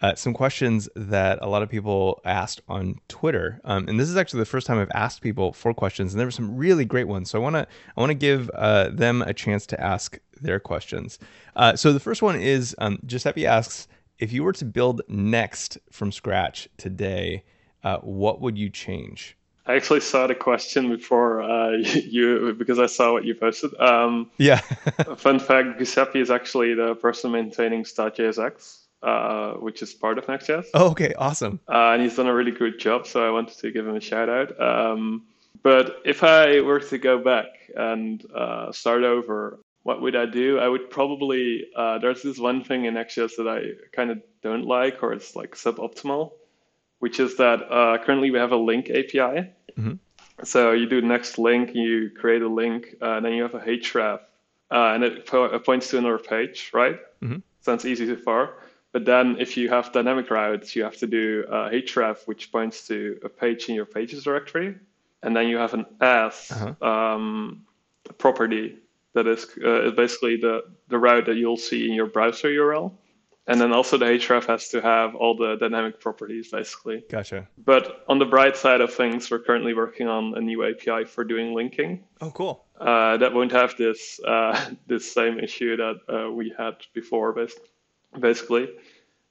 [0.02, 4.16] uh, some questions that a lot of people asked on Twitter, um, and this is
[4.16, 7.06] actually the first time I've asked people for questions, and there were some really great
[7.06, 7.30] ones.
[7.30, 10.60] So I want to I want to give uh, them a chance to ask their
[10.60, 11.18] questions.
[11.56, 15.78] Uh, so the first one is um, Giuseppe asks if you were to build Next
[15.90, 17.44] from scratch today,
[17.82, 19.36] uh, what would you change?
[19.66, 23.78] I actually saw the question before uh, you because I saw what you posted.
[23.80, 24.58] Um, yeah.
[25.16, 30.28] fun fact: Giuseppe is actually the person maintaining Styled JSX, uh, which is part of
[30.28, 30.66] Next.js.
[30.74, 31.60] Oh, okay, awesome.
[31.68, 34.00] Uh, and he's done a really good job, so I wanted to give him a
[34.00, 34.60] shout out.
[34.60, 35.24] Um,
[35.62, 40.58] but if I were to go back and uh, start over, what would I do?
[40.58, 44.64] I would probably uh, there's this one thing in Next.js that I kind of don't
[44.64, 46.32] like, or it's like suboptimal
[47.02, 49.50] which is that uh, currently we have a link API.
[49.76, 49.94] Mm-hmm.
[50.44, 53.58] So you do next link, you create a link, uh, and then you have a
[53.58, 54.20] href,
[54.70, 57.00] uh, and it, po- it, points to another page, right?
[57.20, 57.38] Mm-hmm.
[57.60, 58.54] Sounds easy so far.
[58.92, 62.86] But then if you have dynamic routes, you have to do a href, which points
[62.86, 64.76] to a page in your pages directory.
[65.24, 66.88] And then you have an as uh-huh.
[66.88, 67.66] um,
[68.16, 68.76] property
[69.14, 72.92] that is, uh, basically the, the route that you'll see in your browser URL.
[73.48, 77.02] And then also the href has to have all the dynamic properties, basically.
[77.10, 77.48] Gotcha.
[77.58, 81.24] But on the bright side of things, we're currently working on a new API for
[81.24, 82.04] doing linking.
[82.20, 82.64] Oh, cool.
[82.80, 87.36] Uh, that won't have this uh, this same issue that uh, we had before,
[88.18, 88.68] basically.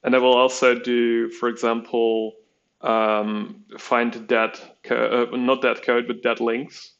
[0.04, 2.34] And that will also do, for example,
[2.82, 6.91] um, find dead, co- uh, not dead code, but dead links.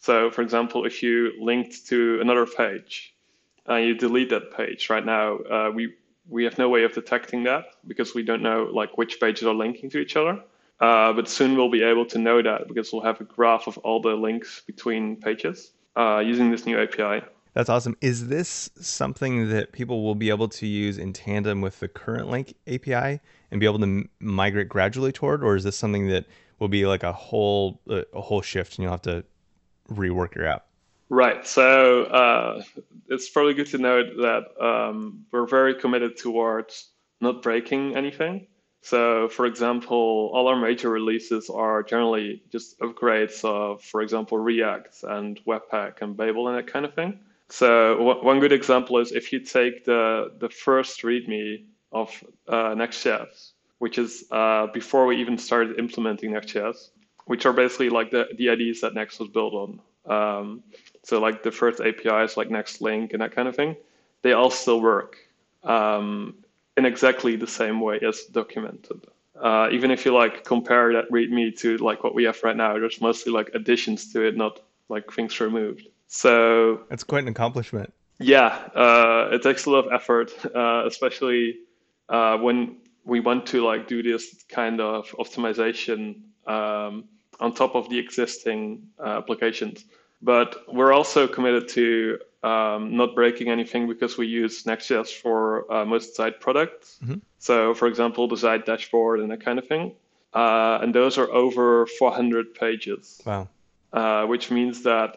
[0.00, 3.14] So, for example, if you linked to another page
[3.66, 5.94] and you delete that page, right now uh, we
[6.28, 9.54] we have no way of detecting that because we don't know like which pages are
[9.54, 10.42] linking to each other.
[10.80, 13.76] Uh, but soon we'll be able to know that because we'll have a graph of
[13.78, 17.22] all the links between pages uh, using this new API.
[17.52, 17.96] That's awesome.
[18.00, 22.30] Is this something that people will be able to use in tandem with the current
[22.30, 26.24] link API and be able to m- migrate gradually toward, or is this something that
[26.58, 29.24] will be like a whole uh, a whole shift and you'll have to
[29.94, 30.66] rework your app?
[31.08, 31.46] Right.
[31.46, 32.62] So uh,
[33.08, 38.46] it's probably good to note that um, we're very committed towards not breaking anything.
[38.82, 45.04] So, for example, all our major releases are generally just upgrades of, for example, React
[45.04, 47.18] and Webpack and Babel and that kind of thing.
[47.50, 52.74] So, w- one good example is if you take the the first README of uh,
[52.74, 56.90] Next.js, which is uh, before we even started implementing Next.js,
[57.26, 59.80] which are basically like the, the IDEs that Next was built on.
[60.06, 60.62] Um,
[61.02, 63.76] so like the first APIs like Next Link and that kind of thing,
[64.22, 65.16] they all still work
[65.64, 66.34] um,
[66.76, 69.06] in exactly the same way as documented.
[69.40, 72.74] Uh, even if you like compare that README to like what we have right now,
[72.74, 75.88] there's mostly like additions to it, not like things removed.
[76.08, 77.92] So it's quite an accomplishment.
[78.18, 81.60] Yeah, uh, it takes a lot of effort, uh, especially
[82.10, 86.20] uh, when we want to like do this kind of optimization
[86.50, 87.04] um,
[87.38, 88.60] on top of the existing
[88.98, 89.84] uh, applications.
[90.22, 95.84] But we're also committed to um, not breaking anything because we use Next.js for uh,
[95.84, 96.98] most Zeit products.
[97.02, 97.18] Mm-hmm.
[97.38, 99.92] So, for example, the Zeit dashboard and that kind of thing.
[100.34, 103.20] Uh, and those are over 400 pages.
[103.24, 103.48] Wow.
[103.92, 105.10] Uh, which means that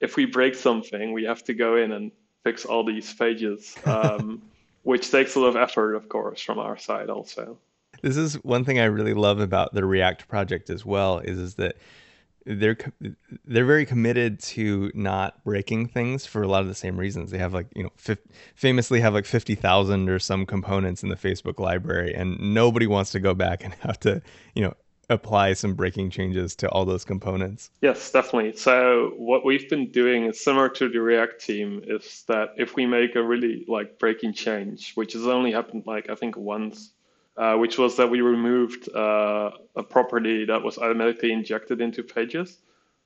[0.00, 2.10] if we break something, we have to go in and
[2.44, 4.42] fix all these pages, um,
[4.82, 7.56] which takes a lot of effort, of course, from our side also.
[8.02, 11.54] This is one thing I really love about the React project as well is, is
[11.54, 11.76] that
[12.44, 12.76] they're
[13.44, 17.30] they're very committed to not breaking things for a lot of the same reasons.
[17.30, 18.16] They have like you know
[18.54, 23.12] famously have like fifty thousand or some components in the Facebook library, and nobody wants
[23.12, 24.20] to go back and have to
[24.54, 24.74] you know
[25.10, 27.70] apply some breaking changes to all those components.
[27.82, 28.56] Yes, definitely.
[28.56, 32.86] So what we've been doing is similar to the React team is that if we
[32.86, 36.92] make a really like breaking change, which has only happened like I think once
[37.36, 42.58] uh, which was that we removed uh, a property that was automatically injected into pages,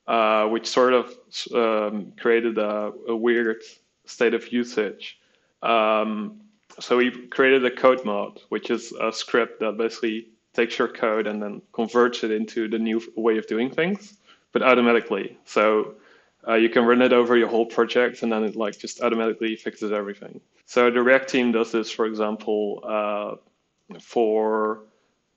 [0.07, 1.15] uh, which sort of
[1.55, 3.63] um, created a, a, weird
[4.05, 5.19] state of usage.
[5.63, 6.41] Um,
[6.81, 11.27] so we created a code mod, which is a script that basically takes your code
[11.27, 14.19] and then converts it into the new way of doing things,
[14.53, 15.37] but automatically.
[15.45, 15.95] So
[16.49, 19.57] uh, you can run it over your whole project and then it like just automatically
[19.57, 20.41] fixes everything.
[20.65, 23.37] So the React team does this, for example, uh,
[24.01, 24.81] for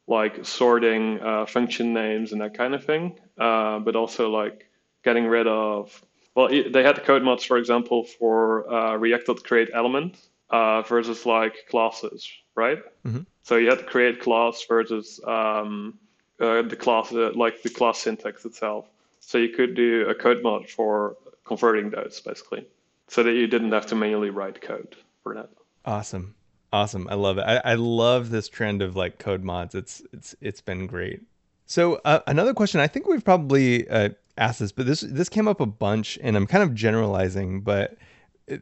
[0.08, 4.68] like sorting uh, function names and that kind of thing, uh, but also like
[5.04, 6.04] getting rid of.
[6.36, 10.18] Well, they had code mods, for example, for uh, React.create element
[10.50, 12.80] uh, versus like classes, right?
[13.06, 13.22] Mm-hmm.
[13.43, 15.97] So you had to create class versus um,
[16.39, 18.88] uh, the class, uh, like the class syntax itself.
[19.20, 22.66] So you could do a code mod for converting those, basically,
[23.08, 25.50] so that you didn't have to manually write code for that.
[25.86, 26.36] Awesome.
[26.72, 27.08] Awesome.
[27.10, 27.42] I love it.
[27.42, 29.74] I, I love this trend of like code mods.
[29.76, 31.22] It's it's it's been great.
[31.66, 35.48] So uh, another question, I think we've probably uh, asked this, but this this came
[35.48, 37.98] up a bunch, and I'm kind of generalizing, but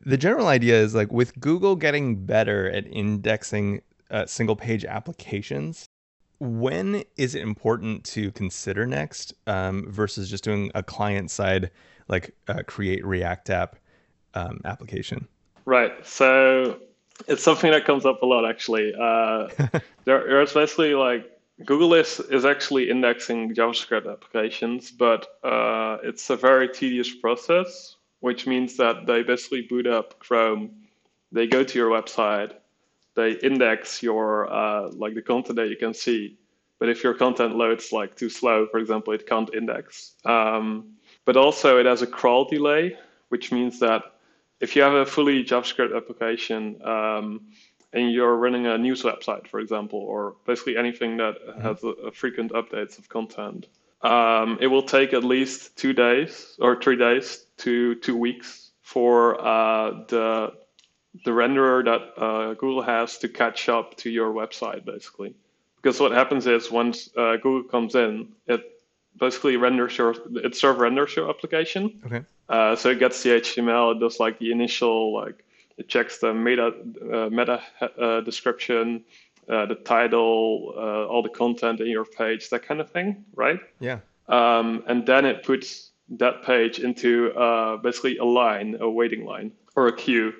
[0.05, 3.81] the general idea is like with Google getting better at indexing
[4.11, 5.87] uh, single page applications,
[6.39, 11.71] when is it important to consider next um, versus just doing a client side
[12.07, 13.75] like uh, create React app
[14.33, 15.27] um, application?
[15.65, 16.05] Right.
[16.05, 16.79] So
[17.27, 18.93] it's something that comes up a lot actually.
[18.93, 19.47] Uh,
[20.05, 21.31] there, there's basically like
[21.65, 28.45] Google is, is actually indexing JavaScript applications, but uh, it's a very tedious process, which
[28.45, 30.71] means that they basically boot up Chrome,
[31.31, 32.53] they go to your website,
[33.15, 36.37] they index your uh, like the content that you can see.
[36.79, 40.13] But if your content loads like too slow, for example, it can't index.
[40.25, 40.93] Um,
[41.25, 42.95] but also it has a crawl delay,
[43.29, 44.03] which means that
[44.59, 47.41] if you have a fully JavaScript application um,
[47.93, 51.61] and you're running a news website, for example, or basically anything that mm-hmm.
[51.61, 53.67] has a, a frequent updates of content,
[54.01, 59.39] um, it will take at least two days or three days to two weeks for
[59.41, 60.53] uh, the
[61.25, 65.33] the renderer that uh, Google has to catch up to your website, basically.
[65.81, 68.61] Because what happens is once uh, Google comes in, it
[69.19, 72.01] basically renders your it server renders your application.
[72.05, 72.23] Okay.
[72.49, 75.43] Uh, so it gets the HTML, it does like the initial like
[75.77, 76.73] it checks the meta
[77.13, 77.61] uh, meta
[77.99, 79.03] uh, description,
[79.49, 83.59] uh, the title, uh, all the content in your page, that kind of thing, right?
[83.79, 83.99] Yeah.
[84.27, 89.51] Um, and then it puts that page into uh, basically a line, a waiting line
[89.75, 90.33] or a queue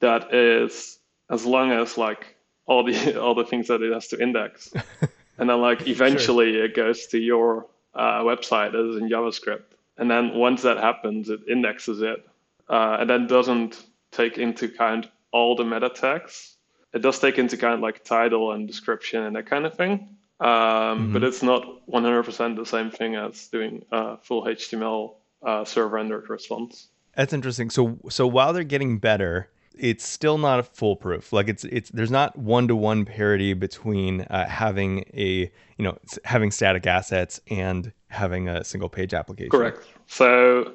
[0.00, 0.98] that is
[1.30, 2.36] as long as like
[2.66, 4.72] all the all the things that it has to index.
[5.38, 6.64] and then like eventually sure.
[6.64, 9.62] it goes to your uh, website as in JavaScript.
[9.96, 12.26] And then once that happens, it indexes it,
[12.68, 16.56] uh, and then doesn't take into account all the meta tags.
[16.92, 20.48] It does take into account like title and description and that kind of thing, um,
[20.48, 21.12] mm-hmm.
[21.12, 26.30] but it's not 100% the same thing as doing a full HTML uh, server rendered
[26.30, 26.88] response.
[27.16, 27.70] That's interesting.
[27.70, 29.48] So, so while they're getting better,
[29.78, 31.32] it's still not a foolproof.
[31.32, 35.98] Like it's it's there's not one to one parity between uh, having a you know
[36.24, 39.50] having static assets and having a single page application.
[39.50, 39.84] Correct.
[40.06, 40.72] So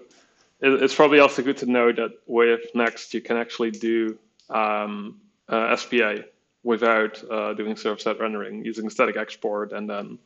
[0.62, 4.18] it's probably also good to know that with Next you can actually do
[4.50, 6.16] um, uh, SPA
[6.64, 10.20] without uh, doing server side rendering using static export and then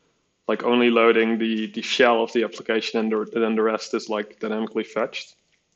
[0.48, 4.10] like only loading the the shell of the application and the, then the rest is
[4.10, 5.36] like dynamically fetched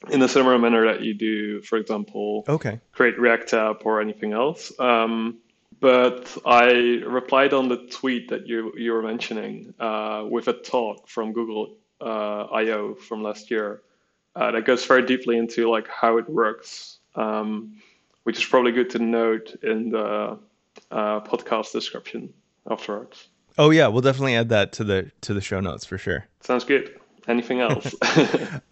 [0.10, 4.34] in a similar manner that you do, for example, okay, create React app or anything
[4.34, 4.72] else.
[4.80, 5.40] Um,
[5.80, 11.08] but I replied on the tweet that you you were mentioning uh, with a talk
[11.08, 13.82] from Google uh, I/O from last year
[14.36, 17.82] uh, that goes very deeply into like how it works, um,
[18.24, 20.38] which is probably good to note in the
[20.92, 22.34] uh, podcast description
[22.70, 23.28] afterwards.
[23.58, 26.26] Oh yeah, we'll definitely add that to the to the show notes for sure.
[26.42, 27.00] Sounds good.
[27.28, 27.94] Anything else?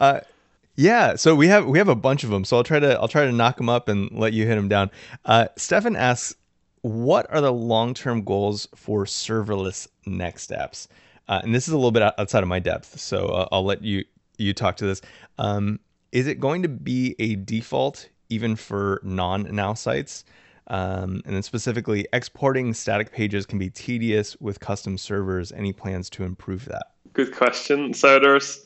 [0.76, 2.44] yeah, so we have we have a bunch of them.
[2.44, 4.68] So I'll try to I'll try to knock them up and let you hit them
[4.68, 4.90] down.
[5.24, 6.36] Uh, Stefan asks,
[6.82, 10.86] what are the long term goals for serverless next apps?
[11.28, 13.82] Uh, and this is a little bit outside of my depth, so uh, I'll let
[13.82, 14.04] you
[14.38, 15.00] you talk to this.
[15.38, 15.80] Um,
[16.12, 20.24] is it going to be a default even for non now sites?
[20.68, 25.52] Um, and then specifically, exporting static pages can be tedious with custom servers.
[25.52, 26.86] Any plans to improve that?
[27.12, 27.94] Good question.
[27.94, 28.65] So there's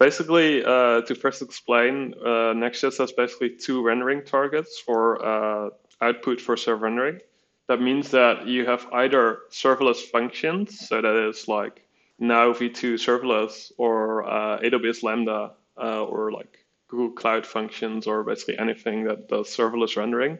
[0.00, 5.68] Basically, uh, to first explain, uh, Next.js has basically two rendering targets for uh,
[6.00, 7.20] output for server rendering.
[7.68, 11.84] That means that you have either serverless functions, so that is like
[12.18, 18.58] now v2 serverless or uh, AWS Lambda uh, or like Google Cloud Functions or basically
[18.58, 20.38] anything that does serverless rendering,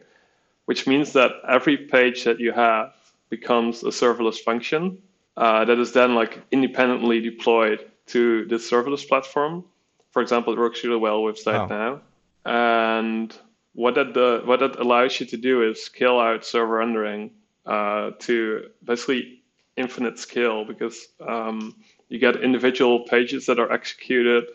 [0.65, 2.95] which means that every page that you have
[3.29, 4.97] becomes a serverless function
[5.37, 9.63] uh, that is then like independently deployed to the serverless platform.
[10.11, 12.01] For example, it works really well with Zeit Now.
[12.45, 13.35] And
[13.73, 17.31] what that the, what that allows you to do is scale out server rendering
[17.65, 19.41] uh, to basically
[19.77, 21.75] infinite scale because um,
[22.09, 24.45] you get individual pages that are executed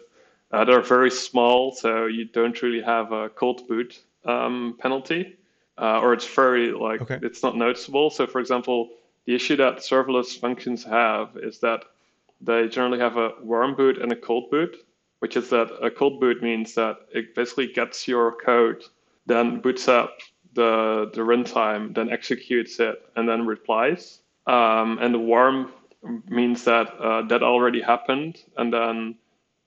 [0.52, 5.36] uh, that are very small, so you don't really have a cold boot um, penalty,
[5.78, 7.18] uh, or it's very like okay.
[7.22, 8.10] it's not noticeable.
[8.10, 8.90] So, for example,
[9.24, 11.84] the issue that serverless functions have is that
[12.40, 14.76] they generally have a warm boot and a cold boot,
[15.20, 18.84] which is that a cold boot means that it basically gets your code,
[19.26, 20.18] then boots up
[20.54, 24.20] the, the runtime, then executes it, and then replies.
[24.46, 25.72] Um, and the warm
[26.28, 29.16] means that uh, that already happened, and then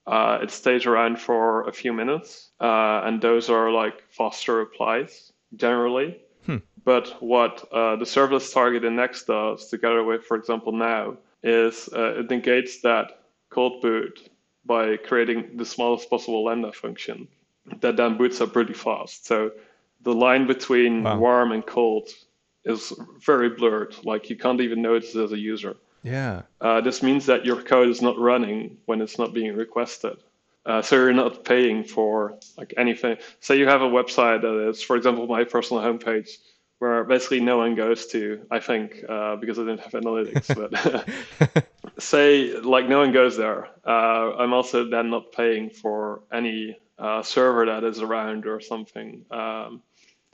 [0.08, 5.34] uh, it stays around for a few minutes, uh, and those are like faster replies
[5.56, 6.18] generally.
[6.46, 6.58] Hmm.
[6.86, 11.90] But what uh, the serverless target in Next does, together with, for example, now, is
[11.94, 14.30] uh, it negates that cold boot
[14.66, 17.28] by creating the smallest possible lambda function
[17.82, 19.26] that then boots up pretty fast.
[19.26, 19.52] So
[20.02, 21.18] the line between wow.
[21.18, 22.10] warm and cold
[22.66, 22.94] is
[23.26, 23.96] very blurred.
[24.04, 25.76] Like you can't even notice it as a user.
[26.04, 26.44] Yeah.
[26.62, 30.18] Uh, this means that your code is not running when it's not being requested.
[30.66, 33.18] Uh, so you're not paying for like anything.
[33.40, 36.30] Say you have a website that is, for example, my personal homepage,
[36.80, 38.46] where basically no one goes to.
[38.50, 41.06] I think uh, because I didn't have analytics,
[41.54, 41.68] but
[42.02, 43.68] say like no one goes there.
[43.86, 49.26] Uh, I'm also then not paying for any uh, server that is around or something.
[49.30, 49.82] Um,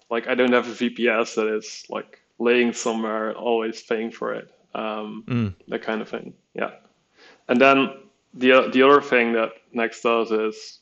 [0.10, 4.52] like I don't have a VPS that is like laying somewhere, always paying for it.
[4.74, 5.54] Um, mm.
[5.68, 6.34] That kind of thing.
[6.54, 6.72] Yeah.
[7.48, 7.90] And then
[8.34, 10.80] the the other thing that Next does is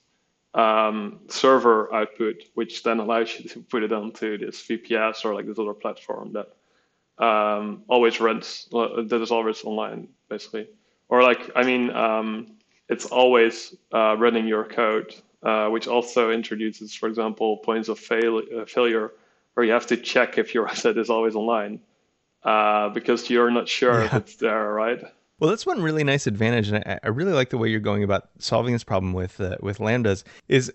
[0.54, 5.48] um, server output, which then allows you to put it onto this VPS or like
[5.48, 10.68] this other platform that um, always runs that is always online, basically.
[11.10, 12.58] Or like I mean, um,
[12.90, 18.44] it's always uh, running your code uh, which also introduces, for example, points of fail-
[18.58, 19.12] uh, failure
[19.54, 21.82] where you have to check if your asset is always online
[22.44, 24.06] uh, because you're not sure yeah.
[24.06, 25.04] if it's there, right?
[25.40, 28.04] Well, that's one really nice advantage, and I, I, really like the way you're going
[28.04, 30.24] about solving this problem with uh, with lambdas.
[30.48, 30.72] Is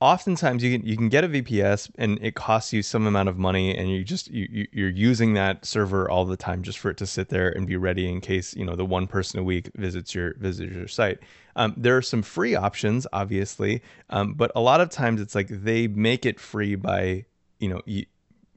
[0.00, 3.38] oftentimes you can you can get a VPS and it costs you some amount of
[3.38, 6.96] money and you just you you're using that server all the time just for it
[6.98, 9.70] to sit there and be ready in case you know the one person a week
[9.74, 11.18] visits your visits your site.
[11.56, 15.48] Um, there are some free options, obviously, um, but a lot of times it's like
[15.48, 17.24] they make it free by
[17.58, 17.80] you know.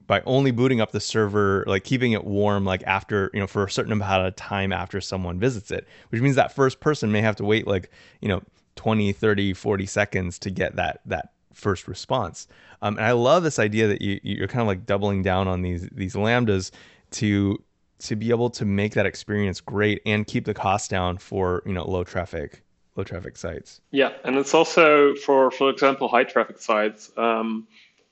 [0.10, 3.64] By only booting up the server, like keeping it warm, like after, you know, for
[3.64, 7.22] a certain amount of time after someone visits it, which means that first person may
[7.22, 8.42] have to wait like, you know,
[8.76, 12.48] 20, 30, 40 seconds to get that that first response.
[12.82, 15.62] Um, and I love this idea that you you're kind of like doubling down on
[15.62, 16.72] these these lambdas
[17.12, 17.62] to
[18.00, 21.74] to be able to make that experience great and keep the cost down for you
[21.74, 22.64] know low traffic
[22.96, 23.80] low traffic sites.
[23.92, 27.12] Yeah, and it's also for for example high traffic sites.
[27.16, 27.68] Um,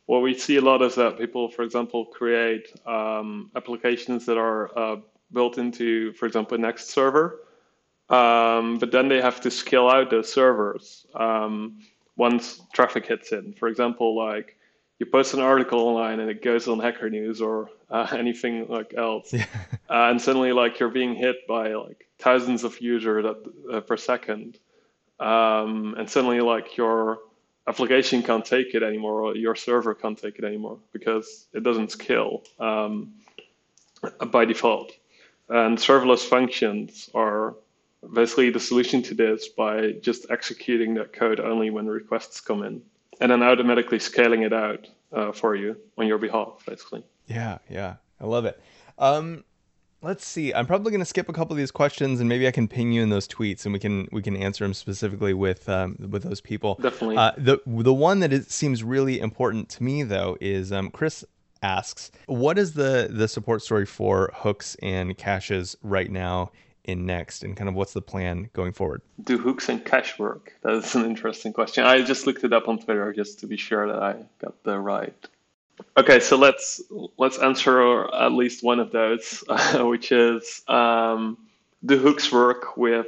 [0.07, 4.77] what we see a lot is that people, for example, create um, applications that are
[4.77, 4.95] uh,
[5.33, 7.41] built into, for example, Next server,
[8.09, 11.79] um, but then they have to scale out those servers um,
[12.15, 13.53] once traffic hits in.
[13.53, 14.55] For example, like
[14.97, 18.93] you post an article online and it goes on Hacker News or uh, anything like
[18.97, 19.45] else, yeah.
[19.89, 24.57] uh, and suddenly like you're being hit by like thousands of users uh, per second,
[25.19, 27.19] um, and suddenly like your
[27.68, 31.91] application can't take it anymore or your server can't take it anymore because it doesn't
[31.91, 33.13] scale um,
[34.32, 34.93] by default.
[35.49, 37.55] And serverless functions are
[38.13, 42.82] basically the solution to this by just executing that code only when requests come in
[43.20, 47.03] and then automatically scaling it out uh, for you on your behalf basically.
[47.28, 47.95] Yeah yeah.
[48.20, 48.59] I love it.
[48.97, 49.43] Um,
[50.01, 52.51] let's see i'm probably going to skip a couple of these questions and maybe i
[52.51, 55.67] can ping you in those tweets and we can we can answer them specifically with
[55.69, 59.83] um, with those people definitely uh, the the one that is, seems really important to
[59.83, 61.25] me though is um, chris
[61.63, 66.51] asks what is the the support story for hooks and caches right now
[66.87, 69.01] in next and kind of what's the plan going forward?
[69.23, 70.53] Do hooks and cache work?
[70.63, 71.83] That's an interesting question.
[71.83, 74.79] I just looked it up on Twitter just to be sure that I got the
[74.79, 75.13] right.
[75.97, 76.82] Okay, so let's
[77.17, 81.38] let's answer at least one of those, uh, which is um,
[81.86, 83.07] do hooks work with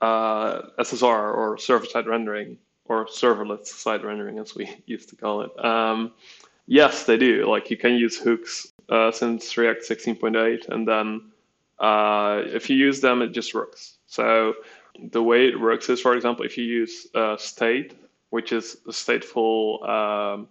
[0.00, 5.64] uh, SSR or server-side rendering or serverless side rendering, as we used to call it?
[5.64, 6.12] Um,
[6.66, 7.48] yes, they do.
[7.48, 11.32] Like you can use hooks uh, since React 16.8, and then
[11.78, 13.98] uh, if you use them, it just works.
[14.06, 14.54] So
[15.10, 17.94] the way it works is, for example, if you use uh, state,
[18.30, 20.48] which is stateful, um,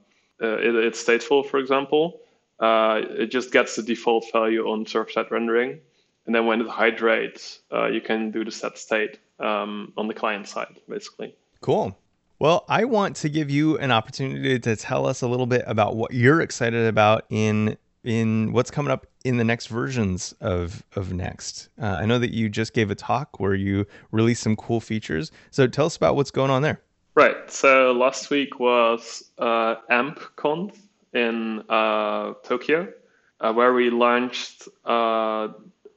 [0.48, 2.20] it, it's stateful, for example,
[2.60, 5.80] uh, it just gets the default value on server-side rendering.
[6.26, 10.14] And then when it hydrates, uh, you can do the set state um, on the
[10.14, 11.36] client side, basically.
[11.62, 11.98] Cool.
[12.40, 15.96] Well, I want to give you an opportunity to tell us a little bit about
[15.96, 21.14] what you're excited about in in what's coming up in the next versions of of
[21.14, 21.70] Next.
[21.82, 25.32] Uh, I know that you just gave a talk where you released some cool features.
[25.52, 26.82] So tell us about what's going on there.
[27.16, 27.52] Right.
[27.52, 30.76] So last week was uh, AmpConf
[31.14, 32.92] in uh, Tokyo,
[33.40, 35.50] uh, where we launched uh,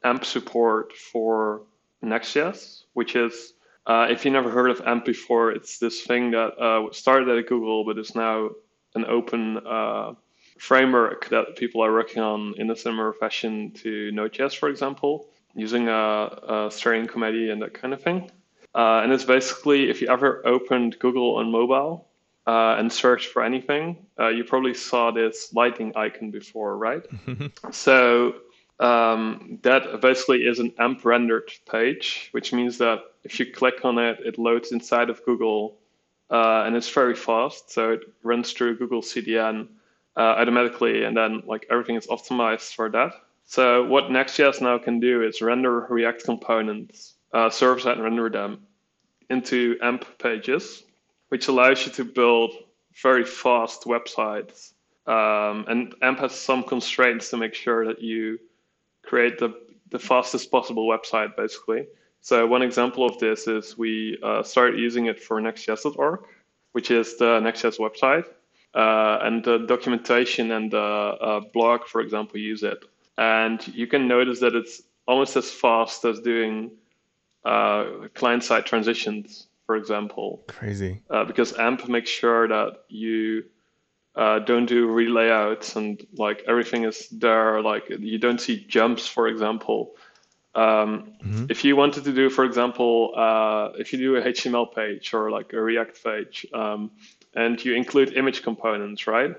[0.04, 1.62] AMP support for
[2.02, 3.54] Next.js, which is
[3.86, 7.84] uh, if you never heard of AMP before, it's this thing that started at Google
[7.86, 8.50] but is now
[8.94, 9.60] an open
[10.58, 15.88] framework that people are working on in a similar fashion to Node.js, for example, using
[15.88, 18.30] a, a steering committee and that kind of thing.
[18.76, 22.08] Uh, and it's basically if you ever opened Google on mobile
[22.46, 27.06] uh, and searched for anything, uh, you probably saw this lighting icon before, right?
[27.70, 28.34] so
[28.78, 33.96] um, that basically is an AMP rendered page, which means that if you click on
[33.96, 35.78] it, it loads inside of Google
[36.30, 37.70] uh, and it's very fast.
[37.70, 39.68] So it runs through Google CDN
[40.18, 43.12] uh, automatically, and then like everything is optimized for that.
[43.46, 48.28] So what Next.js now can do is render React components, uh, serve that and render
[48.28, 48.65] them
[49.30, 50.84] into AMP pages,
[51.28, 52.52] which allows you to build
[53.02, 54.72] very fast websites.
[55.06, 58.38] Um, and AMP has some constraints to make sure that you
[59.02, 59.54] create the,
[59.90, 61.86] the fastest possible website, basically.
[62.20, 66.20] So one example of this is we uh, started using it for Next.js.org,
[66.72, 68.24] which is the Next.js website.
[68.74, 72.84] Uh, and the documentation and the uh, blog, for example, use it.
[73.16, 76.72] And you can notice that it's almost as fast as doing
[77.46, 80.42] uh, client-side transitions, for example.
[80.48, 81.02] Crazy.
[81.08, 83.44] Uh, because AMP makes sure that you
[84.16, 87.62] uh, don't do relayouts and like everything is there.
[87.62, 89.94] Like you don't see jumps, for example.
[90.56, 91.46] Um, mm-hmm.
[91.48, 95.30] If you wanted to do, for example, uh, if you do a HTML page or
[95.30, 96.90] like a React page, um,
[97.34, 99.36] and you include image components, right?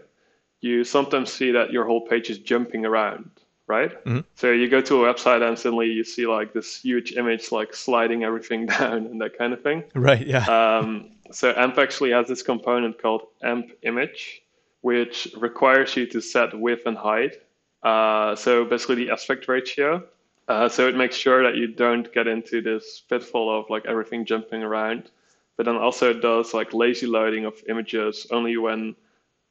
[0.62, 3.32] You sometimes see that your whole page is jumping around
[3.68, 4.04] right?
[4.06, 4.20] Mm-hmm.
[4.36, 7.76] So you go to a website and suddenly you see like this huge image like
[7.76, 9.84] sliding everything down and that kind of thing.
[9.94, 10.26] Right.
[10.26, 10.46] Yeah.
[10.46, 14.42] Um, so AMP actually has this component called AMP image,
[14.82, 17.36] which requires you to set width and height.
[17.84, 20.04] Uh, so basically the aspect ratio.
[20.48, 24.26] Uh, so it makes sure that you don't get into this pitfall of like everything
[24.26, 25.12] jumping around.
[25.58, 28.96] But then also it does like lazy loading of images only when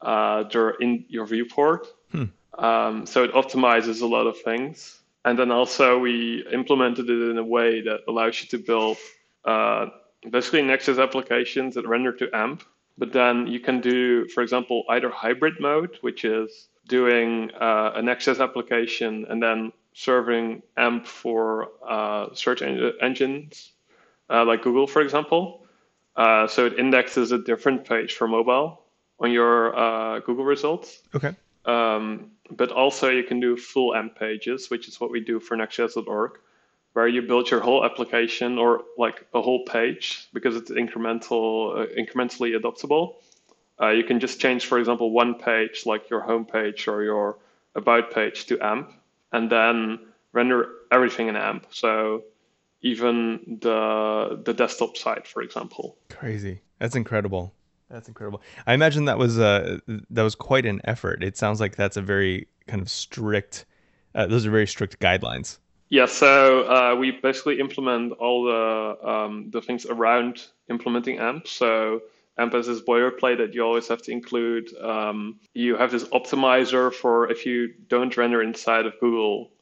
[0.01, 1.87] uh, they're in your viewport.
[2.17, 2.65] Hmm.
[2.65, 5.01] Um, so it optimizes a lot of things.
[5.25, 8.97] And then also we implemented it in a way that allows you to build
[9.45, 9.87] uh,
[10.31, 12.63] basically Next.js applications that render to AMP.
[12.99, 18.03] But then you can do, for example, either hybrid mode, which is doing uh, a
[18.03, 23.73] Next.js application and then serving AMP for uh, search en- engines
[24.31, 25.67] uh, like Google, for example.
[26.15, 28.81] Uh, so it indexes a different page for mobile
[29.19, 31.03] on your uh, Google results.
[31.15, 31.35] Okay.
[31.67, 35.57] Um, but also you can do full AMP pages, which is what we do for
[35.57, 36.39] Next.js.org,
[36.93, 41.87] where you build your whole application or like a whole page because it's incremental, uh,
[41.99, 43.17] incrementally adoptable.
[43.81, 47.37] Uh, you can just change, for example, one page like your home page or your
[47.75, 48.91] about page to AMP,
[49.33, 49.99] and then
[50.33, 51.67] render everything in AMP.
[51.71, 52.25] So
[52.81, 55.99] even the the desktop site, for example.
[56.09, 56.61] Crazy.
[56.79, 57.53] That's incredible.
[57.91, 58.43] That's incredible.
[58.67, 61.23] I imagine that was uh that was quite an effort.
[61.23, 63.65] It sounds like that's a very kind of strict.
[64.15, 65.59] Uh, those are very strict guidelines.
[65.89, 66.07] Yeah.
[66.07, 71.47] So uh, we basically implement all the um, the things around implementing AMP.
[71.47, 72.03] So
[72.39, 74.77] AMP has this boilerplate that you always have to include.
[74.79, 79.53] Um, you have this optimizer for if you don't render inside of Google.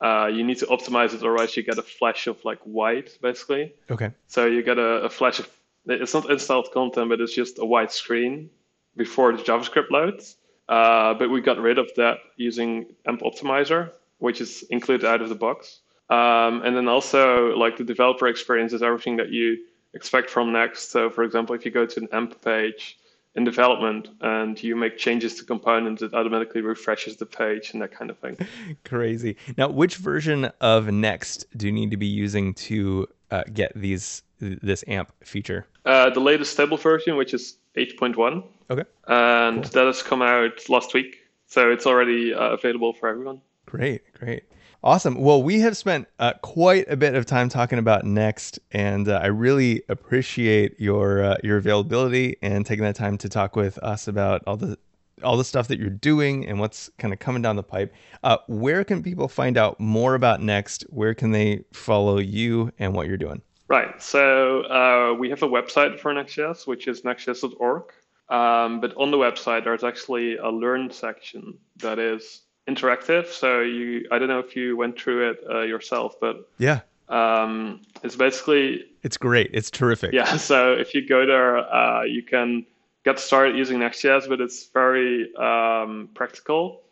[0.00, 3.72] Uh, you need to optimize it, otherwise you get a flash of like white, basically.
[3.88, 4.10] Okay.
[4.26, 5.48] So you get a, a flash of
[5.86, 8.50] it's not installed content, but it's just a white screen
[8.96, 10.36] before the JavaScript loads.
[10.68, 15.28] Uh, but we got rid of that using AMP Optimizer, which is included out of
[15.28, 15.80] the box.
[16.08, 19.58] Um, and then also, like the developer experience is everything that you
[19.94, 20.90] expect from Next.
[20.90, 22.98] So, for example, if you go to an AMP page
[23.34, 27.92] in development and you make changes to components, it automatically refreshes the page and that
[27.92, 28.36] kind of thing.
[28.84, 29.36] Crazy.
[29.56, 34.22] Now, which version of Next do you need to be using to uh, get these
[34.42, 35.66] this AMP feature?
[35.84, 38.44] Uh, the latest stable version, which is 8.1.
[38.70, 38.84] Okay.
[39.08, 39.70] And cool.
[39.72, 41.18] that has come out last week.
[41.46, 43.40] So it's already uh, available for everyone.
[43.66, 44.44] Great, great.
[44.84, 45.14] Awesome.
[45.20, 49.20] Well, we have spent uh, quite a bit of time talking about Next, and uh,
[49.22, 54.08] I really appreciate your uh, your availability and taking that time to talk with us
[54.08, 54.76] about all the
[55.22, 57.94] all the stuff that you're doing and what's kind of coming down the pipe.
[58.24, 60.82] Uh, where can people find out more about Next?
[60.90, 63.40] Where can they follow you and what you're doing?
[63.72, 64.02] Right.
[64.02, 67.84] So uh, we have a website for Next.js, which is nextjs.org.
[68.28, 73.28] Um, but on the website, there's actually a learn section that is interactive.
[73.28, 77.80] So you, I don't know if you went through it uh, yourself, but yeah, um,
[78.02, 79.50] it's basically it's great.
[79.54, 80.12] It's terrific.
[80.12, 80.36] Yeah.
[80.36, 82.66] So if you go there, uh, you can
[83.06, 86.82] get started using Next.js, but it's very um, practical.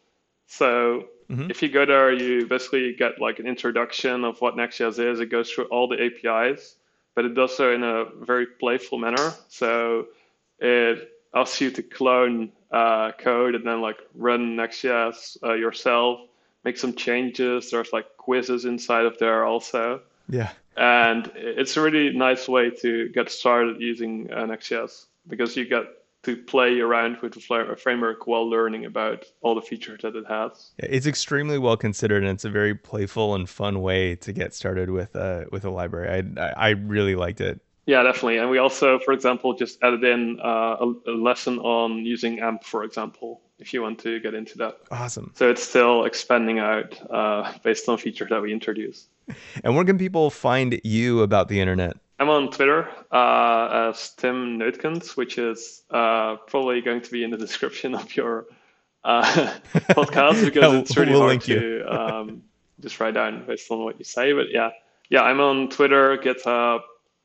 [0.47, 1.51] So Mm-hmm.
[1.51, 5.21] If you go there, you basically get like an introduction of what Next.js is.
[5.21, 6.75] It goes through all the APIs,
[7.15, 9.33] but it does so in a very playful manner.
[9.49, 10.07] So
[10.59, 16.21] it asks you to clone uh, code and then like run Next.js uh, yourself,
[16.65, 17.71] make some changes.
[17.71, 20.01] There's like quizzes inside of there also.
[20.29, 20.51] Yeah.
[20.77, 25.85] And it's a really nice way to get started using uh, Next.js because you get
[26.23, 30.73] to play around with the framework while learning about all the features that it has.
[30.79, 34.91] It's extremely well considered, and it's a very playful and fun way to get started
[34.91, 36.25] with a with a library.
[36.39, 37.61] I I really liked it.
[37.87, 38.39] Yeah, definitely.
[38.39, 42.63] And we also, for example, just added in uh, a, a, lesson on using AMP,
[42.63, 44.77] for example, if you want to get into that.
[44.93, 45.33] Awesome.
[45.35, 49.09] So it's still expanding out uh, based on features that we introduce.
[49.65, 51.97] And where can people find you about the internet?
[52.21, 57.31] I'm on Twitter uh, as Tim Neutkens, which is uh, probably going to be in
[57.31, 58.45] the description of your
[59.05, 59.23] uh,
[59.75, 62.43] podcast because it's really we'll hard to um,
[62.81, 64.35] just write down based on what you say.
[64.35, 64.69] But yeah,
[65.09, 66.81] yeah, I'm on Twitter, GitHub,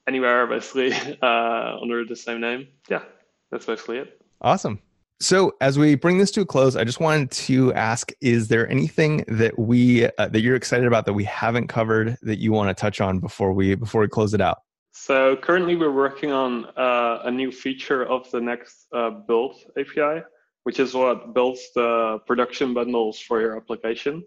[0.07, 2.69] anywhere basically uh, under the same name.
[2.89, 3.03] Yeah,
[3.51, 4.21] that's basically it.
[4.39, 4.81] Awesome.
[5.19, 8.69] So as we bring this to a close, I just wanted to ask: Is there
[8.69, 12.69] anything that we uh, that you're excited about that we haven't covered that you want
[12.69, 14.59] to touch on before we before we close it out?
[14.97, 20.23] So currently we're working on uh, a new feature of the next uh, build API,
[20.63, 24.23] which is what builds the production bundles for your application.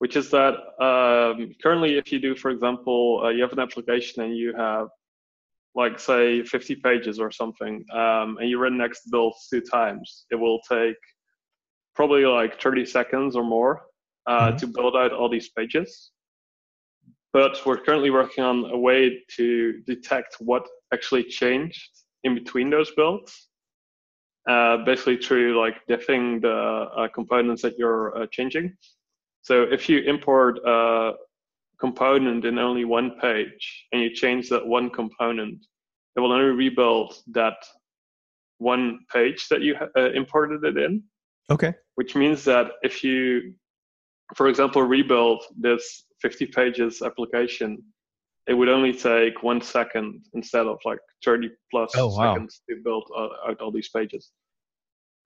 [0.00, 4.24] Which is that um, currently, if you do, for example, uh, you have an application
[4.24, 4.88] and you have,
[5.76, 10.34] like, say, 50 pages or something, um, and you run next build two times, it
[10.34, 10.96] will take
[11.94, 13.82] probably like 30 seconds or more
[14.26, 14.56] uh, mm-hmm.
[14.56, 16.10] to build out all these pages
[17.32, 21.90] but we're currently working on a way to detect what actually changed
[22.24, 23.48] in between those builds
[24.48, 28.74] uh, basically through like diffing the uh, components that you're uh, changing.
[29.42, 31.12] So if you import a
[31.78, 35.64] component in only one page and you change that one component
[36.16, 37.56] it will only rebuild that
[38.58, 41.02] one page that you uh, imported it in.
[41.50, 41.72] Okay.
[41.94, 43.54] Which means that if you
[44.34, 47.82] for example rebuild this 50 pages application,
[48.46, 52.34] it would only take one second instead of like 30 plus oh, wow.
[52.34, 54.30] seconds to build out all these pages.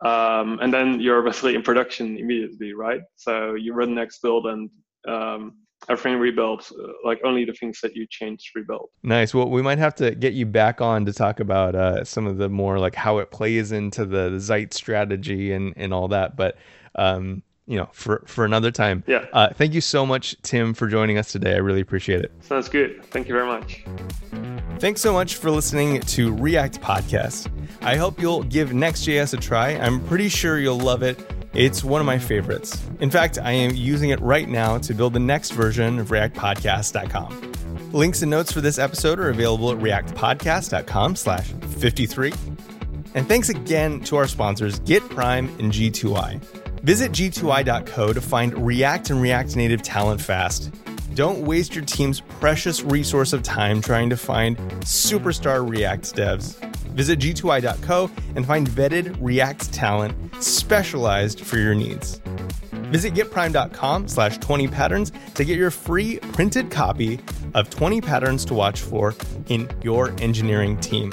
[0.04, 3.00] Um, and then you're basically in production immediately, right?
[3.16, 4.68] So you run next build and
[5.08, 5.54] um,
[5.88, 8.90] everything rebuilds, uh, like only the things that you changed rebuild.
[9.02, 9.32] Nice.
[9.32, 12.36] Well, we might have to get you back on to talk about uh, some of
[12.36, 16.36] the more like how it plays into the, the Zeit strategy and, and all that.
[16.36, 16.58] But
[16.96, 19.04] um, you know, for for another time.
[19.06, 19.26] Yeah.
[19.32, 21.54] Uh, thank you so much, Tim, for joining us today.
[21.54, 22.32] I really appreciate it.
[22.40, 23.04] Sounds good.
[23.06, 23.84] Thank you very much.
[24.78, 27.50] Thanks so much for listening to React Podcast.
[27.82, 29.70] I hope you'll give Next.js a try.
[29.70, 31.18] I'm pretty sure you'll love it.
[31.54, 32.82] It's one of my favorites.
[33.00, 37.52] In fact, I am using it right now to build the next version of reactpodcast.com.
[37.92, 42.32] Links and notes for this episode are available at reactpodcast.com slash 53.
[43.14, 46.63] And thanks again to our sponsors, GitPrime and G2I.
[46.84, 50.70] Visit g2i.co to find React and React Native talent fast.
[51.14, 56.60] Don't waste your team's precious resource of time trying to find superstar React devs.
[56.88, 60.14] Visit g2i.co and find vetted React talent
[60.44, 62.20] specialized for your needs.
[62.92, 67.18] Visit gitprime.com slash 20 patterns to get your free printed copy
[67.54, 69.14] of 20 patterns to watch for
[69.48, 71.10] in your engineering team.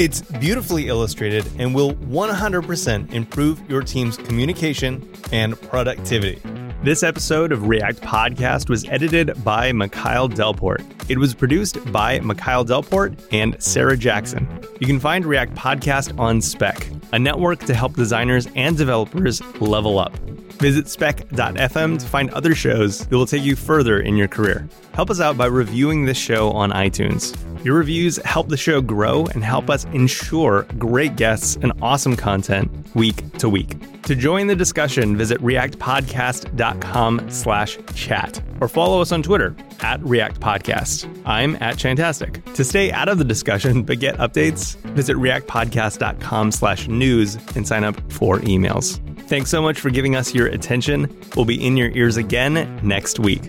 [0.00, 6.40] It's beautifully illustrated and will 100% improve your team's communication and productivity.
[6.82, 10.82] This episode of React Podcast was edited by Mikhail Delport.
[11.10, 14.48] It was produced by Mikhail Delport and Sarah Jackson.
[14.80, 19.98] You can find React Podcast on Spec, a network to help designers and developers level
[19.98, 20.16] up.
[20.60, 24.68] Visit spec.fm to find other shows that will take you further in your career.
[24.92, 27.34] Help us out by reviewing this show on iTunes.
[27.64, 32.70] Your reviews help the show grow and help us ensure great guests and awesome content
[32.94, 33.76] week to week.
[34.02, 40.40] To join the discussion, visit reactpodcast.com slash chat or follow us on Twitter at React
[40.40, 41.22] Podcast.
[41.24, 42.42] I'm at Chantastic.
[42.54, 47.84] To stay out of the discussion but get updates, visit reactpodcast.com slash news and sign
[47.84, 49.00] up for emails.
[49.30, 51.16] Thanks so much for giving us your attention.
[51.36, 53.42] We'll be in your ears again next week.